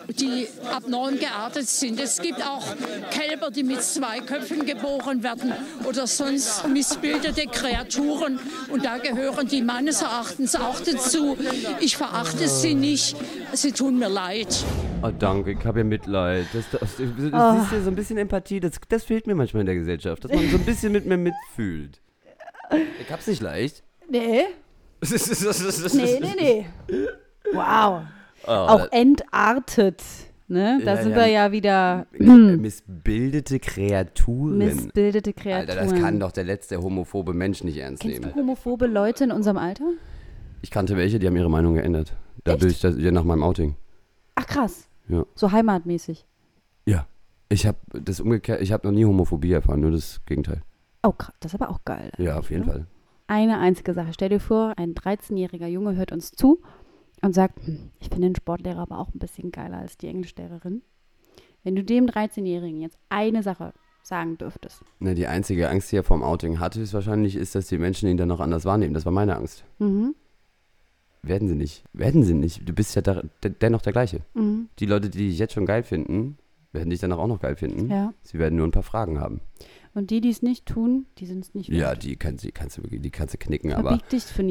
die 0.08 0.48
abnorm 0.74 1.18
geartet 1.20 1.68
sind. 1.68 2.00
Es 2.00 2.20
gibt 2.20 2.42
auch 2.44 2.64
Kälber, 3.12 3.50
die 3.52 3.62
mit 3.62 3.80
zwei 3.82 4.18
Köpfen 4.20 4.66
geboren 4.66 5.22
werden 5.22 5.52
oder 5.88 6.08
sonst 6.08 6.66
missbildete 6.66 7.46
Kreaturen. 7.46 8.40
Und 8.68 8.84
da 8.84 8.98
gehören 8.98 9.46
die 9.46 9.62
meines 9.62 10.02
Erachtens 10.02 10.56
auch 10.56 10.80
dazu. 10.80 11.36
Ich 11.78 11.96
verachte 11.96 12.48
sie 12.48 12.74
nicht. 12.74 13.16
Sie 13.52 13.70
tun 13.70 13.96
mir 13.98 14.08
leid. 14.08 14.64
Oh, 15.02 15.10
danke, 15.16 15.52
ich 15.52 15.64
habe 15.64 15.78
ja 15.80 15.84
Mitleid. 15.84 16.46
Das, 16.52 16.64
das, 16.72 16.80
das, 16.80 16.90
das 16.98 17.32
Oh. 17.32 17.60
siehst 17.60 17.72
du, 17.72 17.82
so 17.84 17.90
ein 17.90 17.94
bisschen 17.94 18.18
Empathie, 18.18 18.58
das, 18.58 18.72
das 18.88 19.04
fehlt 19.04 19.28
mir 19.28 19.36
manchmal 19.36 19.60
in 19.60 19.66
der 19.66 19.76
Gesellschaft, 19.76 20.24
dass 20.24 20.32
man 20.32 20.50
so 20.50 20.56
ein 20.56 20.64
bisschen 20.64 20.90
mit 20.90 21.06
mir 21.06 21.16
mitfühlt. 21.16 22.00
Ich 23.00 23.12
hab's 23.12 23.28
nicht 23.28 23.40
leicht. 23.40 23.84
Nee. 24.08 24.42
nee, 25.02 26.20
nee, 26.20 26.34
nee. 26.38 26.66
Wow. 27.52 28.02
Oh, 28.46 28.50
auch 28.50 28.78
das- 28.82 28.88
entartet. 28.92 30.02
Ne? 30.48 30.80
Da 30.84 30.94
Ja, 30.94 31.02
sind 31.02 31.10
ja. 31.10 31.16
wir 31.16 31.26
ja 31.26 31.50
wieder 31.50 32.06
Missbildete 32.12 33.58
Kreaturen. 33.58 34.58
missbildete 34.58 35.32
Kreaturen. 35.32 35.78
Alter, 35.78 35.92
das 35.92 36.00
kann 36.00 36.20
doch 36.20 36.30
der 36.30 36.44
letzte 36.44 36.80
homophobe 36.80 37.34
Mensch 37.34 37.64
nicht 37.64 37.76
ernst 37.78 38.02
Kennst 38.02 38.20
nehmen. 38.20 38.32
du 38.32 38.38
homophobe 38.40 38.86
Leute 38.86 39.24
in 39.24 39.32
unserem 39.32 39.56
Alter? 39.56 39.84
Ich 40.62 40.70
kannte 40.70 40.96
welche, 40.96 41.18
die 41.18 41.26
haben 41.26 41.36
ihre 41.36 41.50
Meinung 41.50 41.74
geändert. 41.74 42.14
Dadurch, 42.44 42.80
dass, 42.80 42.96
ja, 42.96 43.10
nach 43.10 43.24
meinem 43.24 43.42
Outing. 43.42 43.74
Ach 44.36 44.46
krass. 44.46 44.86
Ja. 45.08 45.24
So 45.34 45.50
heimatmäßig. 45.50 46.24
Ja. 46.86 47.06
Ich 47.48 47.66
habe 47.66 47.78
das 47.92 48.20
umgekehrt, 48.20 48.60
ich 48.60 48.70
habe 48.70 48.86
noch 48.86 48.94
nie 48.94 49.04
Homophobie 49.04 49.52
erfahren, 49.52 49.80
nur 49.80 49.90
das 49.90 50.20
Gegenteil. 50.26 50.62
Oh, 51.02 51.10
krass. 51.12 51.34
Das 51.40 51.54
ist 51.54 51.60
aber 51.60 51.70
auch 51.72 51.80
geil. 51.84 52.12
Ja, 52.18 52.38
auf 52.38 52.50
jeden 52.50 52.66
Ja. 52.66 52.72
Fall. 52.72 52.86
Eine 53.26 53.58
einzige 53.58 53.92
Sache. 53.94 54.12
Stell 54.12 54.28
dir 54.28 54.40
vor, 54.40 54.74
ein 54.76 54.94
13-jähriger 54.94 55.66
Junge 55.66 55.96
hört 55.96 56.12
uns 56.12 56.30
zu 56.32 56.62
und 57.22 57.34
sagt, 57.34 57.64
hm, 57.66 57.90
ich 58.00 58.08
finde 58.08 58.28
den 58.28 58.36
Sportlehrer 58.36 58.80
aber 58.82 58.98
auch 58.98 59.12
ein 59.14 59.18
bisschen 59.18 59.50
geiler 59.50 59.78
als 59.78 59.96
die 59.98 60.06
Englischlehrerin. 60.08 60.82
Wenn 61.64 61.74
du 61.74 61.82
dem 61.82 62.06
13-Jährigen 62.06 62.80
jetzt 62.80 62.98
eine 63.08 63.42
Sache 63.42 63.72
sagen 64.04 64.38
dürftest. 64.38 64.82
Ne, 65.00 65.16
die 65.16 65.26
einzige 65.26 65.68
Angst, 65.68 65.90
die 65.90 65.96
er 65.96 66.04
vom 66.04 66.22
Outing 66.22 66.60
hatte, 66.60 66.80
ist 66.80 66.94
wahrscheinlich, 66.94 67.34
ist, 67.34 67.56
dass 67.56 67.66
die 67.66 67.78
Menschen 67.78 68.08
ihn 68.08 68.16
dann 68.16 68.28
noch 68.28 68.38
anders 68.38 68.64
wahrnehmen. 68.64 68.94
Das 68.94 69.04
war 69.04 69.10
meine 69.12 69.34
Angst. 69.36 69.64
Mhm. 69.80 70.14
Werden 71.22 71.48
sie 71.48 71.56
nicht. 71.56 71.82
Werden 71.92 72.22
sie 72.22 72.34
nicht. 72.34 72.68
Du 72.68 72.72
bist 72.72 72.94
ja 72.94 73.02
da, 73.02 73.22
de- 73.42 73.50
dennoch 73.60 73.82
der 73.82 73.92
gleiche. 73.92 74.20
Mhm. 74.34 74.68
Die 74.78 74.86
Leute, 74.86 75.10
die 75.10 75.28
dich 75.28 75.38
jetzt 75.40 75.54
schon 75.54 75.66
geil 75.66 75.82
finden, 75.82 76.38
werden 76.72 76.90
dich 76.90 77.00
danach 77.00 77.18
auch 77.18 77.26
noch 77.26 77.40
geil 77.40 77.56
finden. 77.56 77.90
Ja. 77.90 78.12
Sie 78.22 78.38
werden 78.38 78.56
nur 78.56 78.68
ein 78.68 78.70
paar 78.70 78.84
Fragen 78.84 79.18
haben. 79.18 79.40
Und 79.96 80.10
die, 80.10 80.20
die 80.20 80.28
es 80.28 80.42
nicht 80.42 80.66
tun, 80.66 81.06
die 81.16 81.24
sind 81.24 81.42
es 81.42 81.54
nicht 81.54 81.70
Ja, 81.70 81.88
wert. 81.88 82.02
die 82.04 82.16
kannst, 82.16 82.44
die 82.44 82.52
kannst 82.52 82.76
du 82.76 82.82
wirklich, 82.82 83.00
die 83.00 83.10
kannst 83.10 83.32
du 83.32 83.38
knicken, 83.38 83.72
aber 83.72 83.98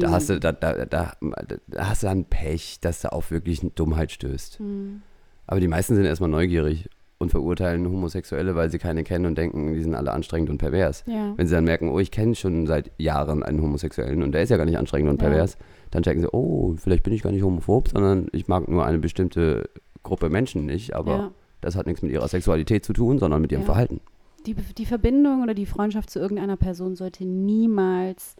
da 0.00 0.10
hast 0.10 0.28
du, 0.28 0.40
da, 0.40 0.50
da, 0.50 0.84
da, 0.84 1.12
da 1.20 1.84
hast 1.88 2.02
du 2.02 2.08
dann 2.08 2.24
Pech, 2.24 2.80
dass 2.80 3.02
du 3.02 3.12
auf 3.12 3.30
wirklich 3.30 3.60
eine 3.62 3.70
Dummheit 3.70 4.10
stößt. 4.10 4.58
Mhm. 4.58 5.02
Aber 5.46 5.60
die 5.60 5.68
meisten 5.68 5.94
sind 5.94 6.04
erstmal 6.04 6.30
neugierig 6.30 6.88
und 7.18 7.30
verurteilen 7.30 7.86
Homosexuelle, 7.86 8.56
weil 8.56 8.70
sie 8.72 8.78
keine 8.78 9.04
kennen 9.04 9.24
und 9.26 9.38
denken, 9.38 9.72
die 9.72 9.82
sind 9.82 9.94
alle 9.94 10.12
anstrengend 10.12 10.50
und 10.50 10.58
pervers. 10.58 11.04
Ja. 11.06 11.32
Wenn 11.36 11.46
sie 11.46 11.54
dann 11.54 11.62
merken, 11.64 11.90
oh, 11.90 12.00
ich 12.00 12.10
kenne 12.10 12.34
schon 12.34 12.66
seit 12.66 12.90
Jahren 12.98 13.44
einen 13.44 13.62
Homosexuellen 13.62 14.24
und 14.24 14.32
der 14.32 14.42
ist 14.42 14.50
ja 14.50 14.56
gar 14.56 14.66
nicht 14.66 14.78
anstrengend 14.78 15.10
und 15.12 15.22
Ja. 15.22 15.28
pervers, 15.28 15.56
dann 15.92 16.02
checken 16.02 16.22
sie, 16.22 16.28
oh, 16.34 16.74
vielleicht 16.76 17.04
bin 17.04 17.12
ich 17.12 17.22
gar 17.22 17.30
nicht 17.30 17.44
homophob, 17.44 17.88
sondern 17.90 18.26
ich 18.32 18.48
mag 18.48 18.66
nur 18.68 18.84
eine 18.84 18.98
bestimmte 18.98 19.70
Gruppe 20.02 20.28
Menschen 20.28 20.66
nicht, 20.66 20.92
aber 20.96 21.12
Ja. 21.16 21.30
das 21.60 21.76
hat 21.76 21.86
nichts 21.86 22.02
mit 22.02 22.10
ihrer 22.10 22.26
Sexualität 22.26 22.84
zu 22.84 22.92
tun, 22.92 23.20
sondern 23.20 23.40
mit 23.40 23.52
ihrem 23.52 23.62
Ja. 23.62 23.66
Verhalten. 23.66 24.00
Die, 24.46 24.54
die 24.54 24.86
Verbindung 24.86 25.42
oder 25.42 25.54
die 25.54 25.66
Freundschaft 25.66 26.08
zu 26.10 26.18
irgendeiner 26.20 26.56
Person 26.56 26.94
sollte 26.94 27.24
niemals 27.24 28.36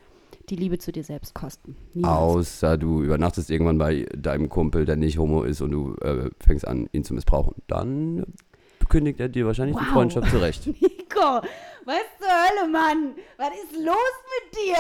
die 0.49 0.57
Liebe 0.57 0.79
zu 0.79 0.92
dir 0.92 1.03
selbst 1.03 1.35
kosten. 1.35 1.77
Niemals. 1.95 2.16
Außer 2.16 2.79
du 2.79 3.03
übernachtest 3.03 3.51
irgendwann 3.51 3.79
bei 3.79 4.07
deinem 4.16 4.49
Kumpel, 4.49 4.85
der 4.85 4.95
nicht 4.97 5.19
homo 5.19 5.42
ist 5.42 5.61
und 5.61 5.73
du 5.73 5.95
äh, 5.97 6.31
fängst 6.40 6.66
an, 6.66 6.88
ihn 6.92 7.03
zu 7.03 7.14
missbrauchen. 7.14 7.57
Dann 7.66 8.25
kündigt 8.88 9.19
er 9.19 9.29
dir 9.29 9.47
wahrscheinlich 9.47 9.77
die 9.77 9.83
Wow. 9.85 9.92
Freundschaft 9.92 10.31
zurecht. 10.31 10.66
Nico, 10.81 11.40
was 11.85 12.05
zur 12.21 12.29
Hölle, 12.29 12.71
Mann? 12.71 13.14
Was 13.37 13.49
ist 13.49 13.85
los 13.85 13.97
mit 14.33 14.57
dir? 14.57 14.77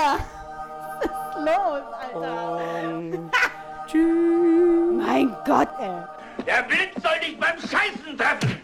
Was 0.98 1.04
ist 1.04 1.36
los, 1.44 2.22
Alter? 2.22 3.30
Tschüss. 3.88 5.04
Mein 5.04 5.28
Gott, 5.44 5.68
ey. 5.80 6.44
Der 6.46 6.62
Blitz 6.68 7.02
soll 7.02 7.18
dich 7.20 7.36
beim 7.38 7.58
Scheißen 7.58 8.16
treffen! 8.16 8.55